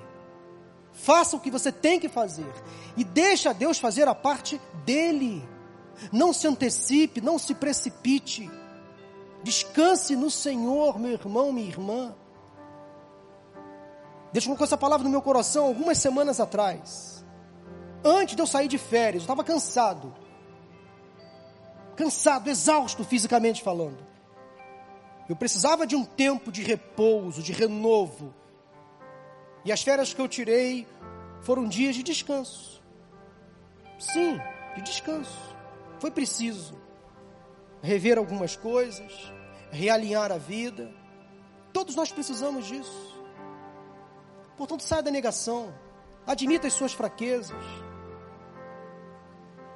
Faça 0.91 1.35
o 1.35 1.39
que 1.39 1.51
você 1.51 1.71
tem 1.71 1.99
que 1.99 2.09
fazer 2.09 2.51
e 2.95 3.03
deixa 3.03 3.53
Deus 3.53 3.77
fazer 3.77 4.07
a 4.07 4.15
parte 4.15 4.59
dele. 4.83 5.47
Não 6.11 6.33
se 6.33 6.47
antecipe, 6.47 7.21
não 7.21 7.37
se 7.37 7.53
precipite. 7.53 8.49
Descanse 9.43 10.15
no 10.15 10.31
Senhor, 10.31 10.97
meu 10.99 11.11
irmão, 11.11 11.53
minha 11.53 11.67
irmã. 11.67 12.15
Deus 14.31 14.45
colocou 14.45 14.65
essa 14.65 14.77
palavra 14.77 15.03
no 15.03 15.09
meu 15.09 15.21
coração 15.21 15.65
algumas 15.65 15.97
semanas 15.97 16.39
atrás. 16.39 17.25
Antes 18.03 18.35
de 18.35 18.41
eu 18.41 18.47
sair 18.47 18.67
de 18.67 18.77
férias, 18.77 19.21
eu 19.21 19.25
estava 19.25 19.43
cansado. 19.43 20.13
Cansado, 21.95 22.49
exausto 22.49 23.03
fisicamente 23.03 23.63
falando. 23.63 24.05
Eu 25.27 25.35
precisava 25.35 25.85
de 25.85 25.95
um 25.95 26.05
tempo 26.05 26.51
de 26.51 26.61
repouso, 26.61 27.41
de 27.41 27.51
renovo 27.51 28.33
e 29.67 29.71
as 29.73 29.81
férias 29.81 30.13
que 30.13 30.21
eu 30.21 30.29
tirei 30.29 30.87
foram 31.41 31.67
dias 31.67 31.93
de 31.93 32.01
descanso. 32.01 32.81
Sim, 33.99 34.39
de 34.75 34.81
descanso. 34.81 35.37
Foi 35.99 36.09
preciso 36.09 36.79
rever 37.81 38.17
algumas 38.17 38.55
coisas, 38.55 39.11
realinhar 39.69 40.31
a 40.31 40.37
vida. 40.37 40.89
Todos 41.73 41.97
nós 41.97 42.09
precisamos 42.13 42.65
disso. 42.65 43.16
Portanto, 44.57 44.83
saia 44.83 45.03
da 45.03 45.11
negação. 45.11 45.73
Admita 46.25 46.67
as 46.67 46.73
suas 46.73 46.93
fraquezas. 46.93 47.55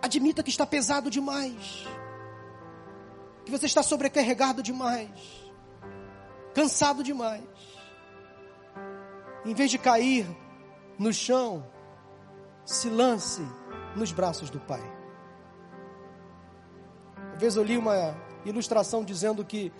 Admita 0.01 0.43
que 0.43 0.49
está 0.49 0.65
pesado 0.65 1.09
demais. 1.09 1.85
Que 3.45 3.51
você 3.51 3.67
está 3.67 3.83
sobrecarregado 3.83 4.63
demais. 4.63 5.09
Cansado 6.53 7.03
demais 7.03 7.43
em 9.45 9.53
vez 9.53 9.71
de 9.71 9.77
cair 9.77 10.25
no 10.97 11.11
chão, 11.11 11.65
se 12.63 12.89
lance 12.89 13.41
nos 13.95 14.11
braços 14.11 14.49
do 14.49 14.59
Pai. 14.59 14.81
Uma 17.17 17.35
vez 17.37 17.55
eu 17.55 17.63
li 17.63 17.77
uma 17.77 18.15
ilustração 18.45 19.03
dizendo 19.03 19.43
que 19.43 19.71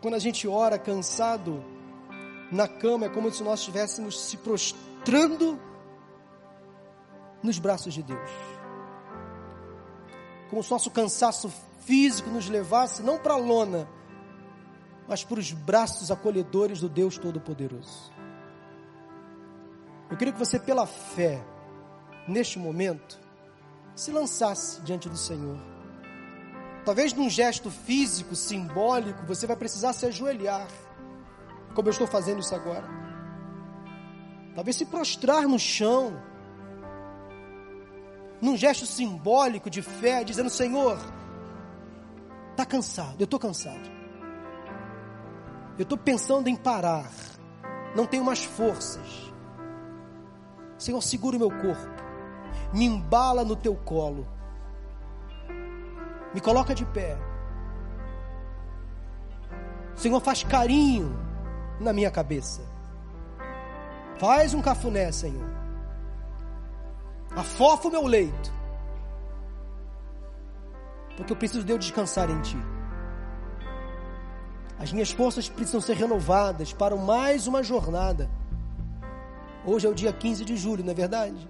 quando 0.00 0.14
a 0.14 0.18
gente 0.18 0.48
ora 0.48 0.78
cansado 0.78 1.62
na 2.50 2.66
cama 2.66 3.06
é 3.06 3.08
como 3.08 3.30
se 3.32 3.42
nós 3.42 3.60
estivéssemos 3.60 4.20
se 4.20 4.36
prostrando 4.36 5.60
nos 7.42 7.58
braços 7.58 7.94
de 7.94 8.02
Deus. 8.02 8.30
Como 10.48 10.62
se 10.62 10.70
nosso 10.70 10.90
cansaço 10.90 11.52
físico 11.80 12.28
nos 12.30 12.48
levasse 12.48 13.02
não 13.02 13.18
para 13.18 13.34
a 13.34 13.38
lona, 13.38 13.88
mas 15.08 15.24
para 15.24 15.38
os 15.38 15.52
braços 15.52 16.10
acolhedores 16.10 16.80
do 16.80 16.88
Deus 16.88 17.18
Todo-Poderoso. 17.18 18.12
Eu 20.10 20.16
queria 20.16 20.32
que 20.32 20.38
você, 20.38 20.58
pela 20.58 20.86
fé, 20.86 21.40
neste 22.26 22.58
momento, 22.58 23.18
se 23.94 24.10
lançasse 24.10 24.80
diante 24.80 25.08
do 25.08 25.16
Senhor. 25.16 25.58
Talvez 26.84 27.12
num 27.12 27.30
gesto 27.30 27.70
físico, 27.70 28.34
simbólico, 28.34 29.24
você 29.26 29.46
vai 29.46 29.56
precisar 29.56 29.92
se 29.92 30.06
ajoelhar, 30.06 30.66
como 31.74 31.88
eu 31.88 31.92
estou 31.92 32.06
fazendo 32.06 32.40
isso 32.40 32.54
agora. 32.54 32.84
Talvez 34.54 34.76
se 34.76 34.84
prostrar 34.84 35.46
no 35.46 35.58
chão, 35.58 36.20
num 38.40 38.56
gesto 38.56 38.84
simbólico 38.86 39.70
de 39.70 39.82
fé, 39.82 40.24
dizendo: 40.24 40.50
Senhor, 40.50 40.98
está 42.50 42.66
cansado, 42.66 43.16
eu 43.18 43.24
estou 43.24 43.38
cansado. 43.38 44.00
Eu 45.78 45.84
estou 45.84 45.96
pensando 45.96 46.48
em 46.48 46.56
parar. 46.56 47.10
não 47.94 48.06
tenho 48.06 48.24
mais 48.24 48.44
forças. 48.44 49.32
Senhor, 50.76 51.00
segura 51.02 51.36
o 51.36 51.38
meu 51.38 51.50
corpo, 51.50 52.02
me 52.72 52.84
embala 52.84 53.44
no 53.44 53.54
teu 53.54 53.74
colo, 53.76 54.26
me 56.34 56.40
coloca 56.40 56.74
de 56.74 56.84
pé. 56.86 57.16
Senhor, 59.94 60.20
faz 60.20 60.42
carinho 60.42 61.29
na 61.80 61.92
minha 61.92 62.10
cabeça. 62.10 62.60
Faz 64.18 64.52
um 64.52 64.60
cafuné, 64.60 65.10
Senhor. 65.10 65.48
Afofa 67.34 67.88
o 67.88 67.90
meu 67.90 68.06
leito. 68.06 68.52
Porque 71.16 71.32
eu 71.32 71.36
preciso 71.36 71.64
de 71.64 71.72
eu 71.72 71.78
descansar 71.78 72.30
em 72.30 72.40
Ti. 72.42 72.58
As 74.78 74.92
minhas 74.92 75.10
forças 75.10 75.48
precisam 75.48 75.80
ser 75.80 75.94
renovadas 75.96 76.72
para 76.72 76.96
mais 76.96 77.46
uma 77.46 77.62
jornada. 77.62 78.30
Hoje 79.64 79.86
é 79.86 79.90
o 79.90 79.94
dia 79.94 80.12
15 80.12 80.44
de 80.44 80.56
julho, 80.56 80.82
não 80.82 80.92
é 80.92 80.94
verdade? 80.94 81.48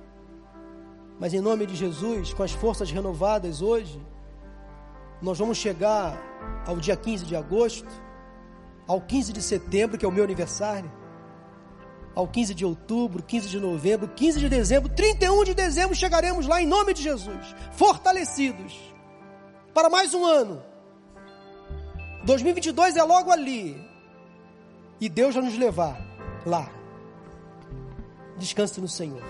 Mas 1.18 1.33
em 1.33 1.41
nome 1.41 1.66
de 1.66 1.76
Jesus, 1.76 2.33
com 2.33 2.43
as 2.43 2.51
forças 2.53 2.91
renovadas 2.91 3.62
hoje, 3.62 4.01
nós 5.22 5.39
vamos 5.39 5.59
chegar 5.59 6.18
ao 6.66 6.76
dia 6.76 6.97
15 6.97 7.24
de 7.26 7.37
agosto, 7.37 7.89
ao 8.91 9.01
15 9.01 9.32
de 9.32 9.41
setembro, 9.41 9.97
que 9.97 10.05
é 10.05 10.09
o 10.09 10.11
meu 10.11 10.24
aniversário, 10.24 10.91
ao 12.12 12.26
15 12.26 12.53
de 12.53 12.64
outubro, 12.64 13.22
15 13.22 13.49
de 13.49 13.61
novembro, 13.61 14.09
15 14.09 14.41
de 14.41 14.49
dezembro, 14.49 14.88
31 14.88 15.45
de 15.45 15.55
dezembro 15.55 15.95
chegaremos 15.95 16.49
lá 16.49 16.61
em 16.61 16.66
nome 16.66 16.93
de 16.93 17.01
Jesus, 17.01 17.55
fortalecidos 17.70 18.76
para 19.72 19.88
mais 19.88 20.12
um 20.12 20.24
ano. 20.24 20.61
2022 22.24 22.97
é 22.97 23.03
logo 23.05 23.30
ali. 23.30 23.80
E 25.01 25.09
Deus 25.09 25.36
vai 25.36 25.45
nos 25.45 25.57
levar 25.57 25.97
lá. 26.45 26.68
Descanse 28.38 28.80
no 28.80 28.88
Senhor. 28.88 29.22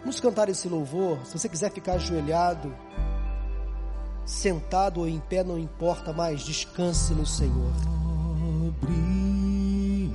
Vamos 0.00 0.18
cantar 0.18 0.48
esse 0.48 0.66
louvor. 0.66 1.26
Se 1.26 1.38
você 1.38 1.46
quiser 1.46 1.70
ficar 1.70 1.92
ajoelhado, 1.96 2.74
sentado 4.26 5.00
ou 5.00 5.08
em 5.08 5.20
pé, 5.20 5.42
não 5.42 5.58
importa 5.58 6.12
mais. 6.12 6.42
Descanse 6.42 7.14
no 7.14 7.24
Senhor. 7.24 7.72
Cobre-me 8.80 10.10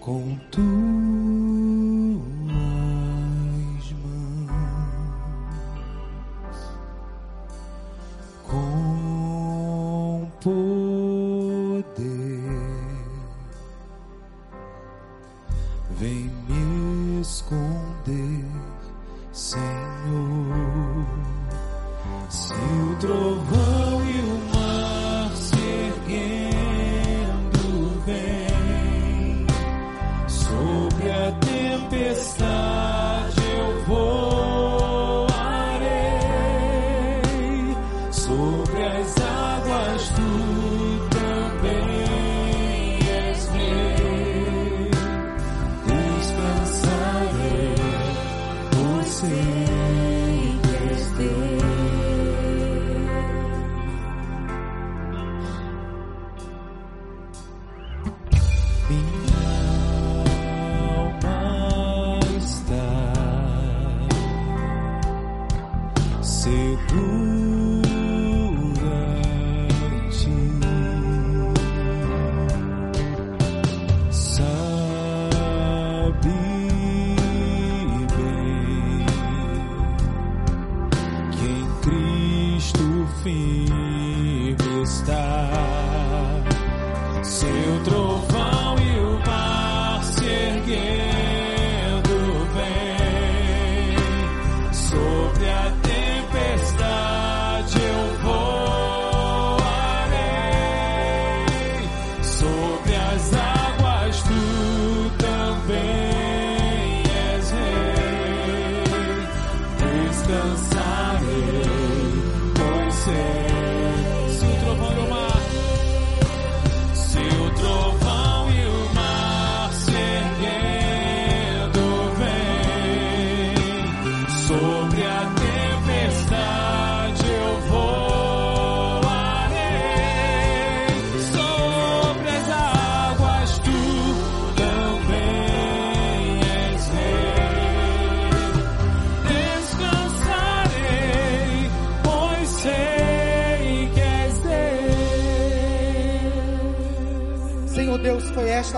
com 0.00 0.36
tuas 0.50 1.29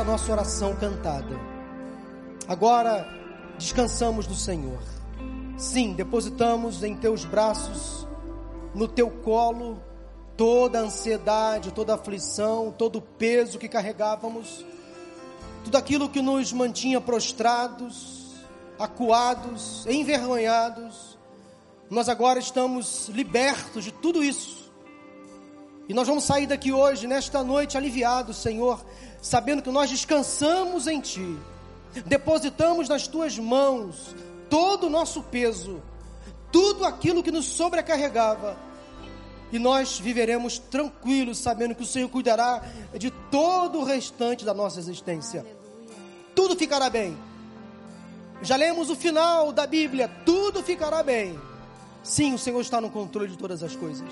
nossa 0.04 0.30
oração 0.32 0.74
cantada. 0.76 1.38
Agora 2.48 3.06
descansamos 3.58 4.26
do 4.26 4.34
Senhor. 4.34 4.80
Sim, 5.56 5.92
depositamos 5.92 6.82
em 6.82 6.96
teus 6.96 7.24
braços, 7.24 8.06
no 8.74 8.88
teu 8.88 9.10
colo, 9.10 9.80
toda 10.36 10.80
a 10.80 10.82
ansiedade, 10.82 11.72
toda 11.72 11.92
a 11.92 11.96
aflição, 11.96 12.74
todo 12.76 12.96
o 12.96 13.02
peso 13.02 13.58
que 13.58 13.68
carregávamos, 13.68 14.64
tudo 15.64 15.76
aquilo 15.76 16.08
que 16.08 16.20
nos 16.20 16.52
mantinha 16.52 17.00
prostrados, 17.00 18.34
acuados, 18.78 19.86
envergonhados. 19.86 21.16
Nós 21.88 22.08
agora 22.08 22.38
estamos 22.38 23.08
libertos 23.08 23.84
de 23.84 23.92
tudo 23.92 24.24
isso. 24.24 24.72
E 25.88 25.94
nós 25.94 26.08
vamos 26.08 26.24
sair 26.24 26.46
daqui 26.46 26.72
hoje, 26.72 27.06
nesta 27.06 27.44
noite, 27.44 27.76
aliviados, 27.76 28.38
Senhor, 28.38 28.84
sabendo 29.22 29.62
que 29.62 29.70
nós 29.70 29.88
descansamos 29.88 30.86
em 30.86 31.00
Ti, 31.00 31.38
depositamos 32.04 32.88
nas 32.88 33.06
Tuas 33.06 33.38
mãos 33.38 34.14
todo 34.50 34.88
o 34.88 34.90
nosso 34.90 35.22
peso, 35.22 35.80
tudo 36.50 36.84
aquilo 36.84 37.22
que 37.22 37.30
nos 37.30 37.46
sobrecarregava, 37.46 38.58
e 39.52 39.58
nós 39.58 39.98
viveremos 39.98 40.58
tranquilos, 40.58 41.38
sabendo 41.38 41.74
que 41.74 41.82
o 41.82 41.86
Senhor 41.86 42.08
cuidará 42.08 42.62
de 42.98 43.10
todo 43.30 43.78
o 43.78 43.84
restante 43.84 44.44
da 44.44 44.52
nossa 44.52 44.80
existência. 44.80 45.46
Tudo 46.34 46.56
ficará 46.56 46.90
bem. 46.90 47.16
Já 48.40 48.56
lemos 48.56 48.90
o 48.90 48.96
final 48.96 49.52
da 49.52 49.66
Bíblia, 49.66 50.10
tudo 50.24 50.62
ficará 50.62 51.02
bem. 51.02 51.38
Sim, 52.02 52.34
o 52.34 52.38
Senhor 52.38 52.60
está 52.60 52.80
no 52.80 52.90
controle 52.90 53.30
de 53.30 53.38
todas 53.38 53.62
as 53.62 53.76
coisas. 53.76 54.08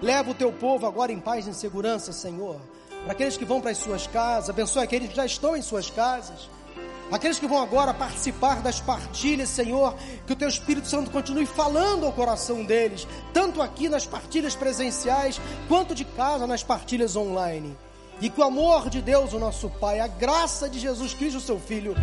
Leva 0.00 0.30
o 0.30 0.34
teu 0.34 0.52
povo 0.52 0.86
agora 0.86 1.12
em 1.12 1.20
paz 1.20 1.46
e 1.46 1.50
em 1.50 1.52
segurança, 1.52 2.12
Senhor. 2.12 2.60
Para 3.04 3.12
aqueles 3.12 3.36
que 3.36 3.44
vão 3.44 3.60
para 3.60 3.70
as 3.70 3.78
suas 3.78 4.06
casas, 4.06 4.48
abençoe 4.48 4.82
aqueles 4.82 5.10
que 5.10 5.16
já 5.16 5.26
estão 5.26 5.54
em 5.54 5.60
suas 5.60 5.90
casas. 5.90 6.48
Aqueles 7.12 7.38
que 7.38 7.46
vão 7.46 7.62
agora 7.62 7.92
participar 7.92 8.62
das 8.62 8.80
partilhas, 8.80 9.50
Senhor, 9.50 9.94
que 10.26 10.32
o 10.32 10.36
Teu 10.36 10.48
Espírito 10.48 10.88
Santo 10.88 11.10
continue 11.10 11.44
falando 11.44 12.06
ao 12.06 12.12
coração 12.12 12.64
deles, 12.64 13.06
tanto 13.32 13.60
aqui 13.60 13.90
nas 13.90 14.06
partilhas 14.06 14.56
presenciais, 14.56 15.38
quanto 15.68 15.94
de 15.94 16.04
casa 16.06 16.46
nas 16.46 16.62
partilhas 16.62 17.14
online. 17.14 17.76
E 18.22 18.30
que 18.30 18.40
o 18.40 18.44
amor 18.44 18.88
de 18.88 19.02
Deus, 19.02 19.34
o 19.34 19.38
nosso 19.38 19.68
Pai, 19.68 20.00
a 20.00 20.06
graça 20.06 20.66
de 20.66 20.78
Jesus 20.78 21.12
Cristo, 21.12 21.36
o 21.36 21.42
seu 21.42 21.60
Filho, 21.60 21.94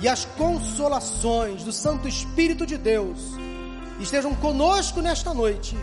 e 0.00 0.08
as 0.08 0.24
consolações 0.24 1.64
do 1.64 1.72
Santo 1.72 2.06
Espírito 2.06 2.64
de 2.64 2.78
Deus 2.78 3.18
estejam 3.98 4.32
conosco 4.36 5.00
nesta 5.00 5.34
noite 5.34 5.76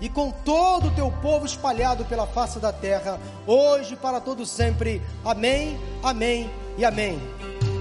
e 0.00 0.08
com 0.08 0.30
todo 0.30 0.88
o 0.88 0.90
teu 0.92 1.10
povo 1.22 1.46
espalhado 1.46 2.04
pela 2.04 2.26
face 2.26 2.58
da 2.58 2.72
terra, 2.72 3.20
hoje 3.46 3.96
para 3.96 4.20
todo 4.20 4.46
sempre. 4.46 5.02
Amém, 5.24 5.78
amém 6.02 6.50
e 6.78 6.84
amém. 6.84 7.18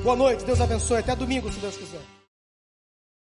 Boa 0.03 0.15
noite, 0.15 0.43
Deus 0.43 0.59
abençoe. 0.59 0.99
Até 0.99 1.15
domingo, 1.15 1.51
se 1.51 1.59
Deus 1.59 1.77
quiser. 1.77 2.08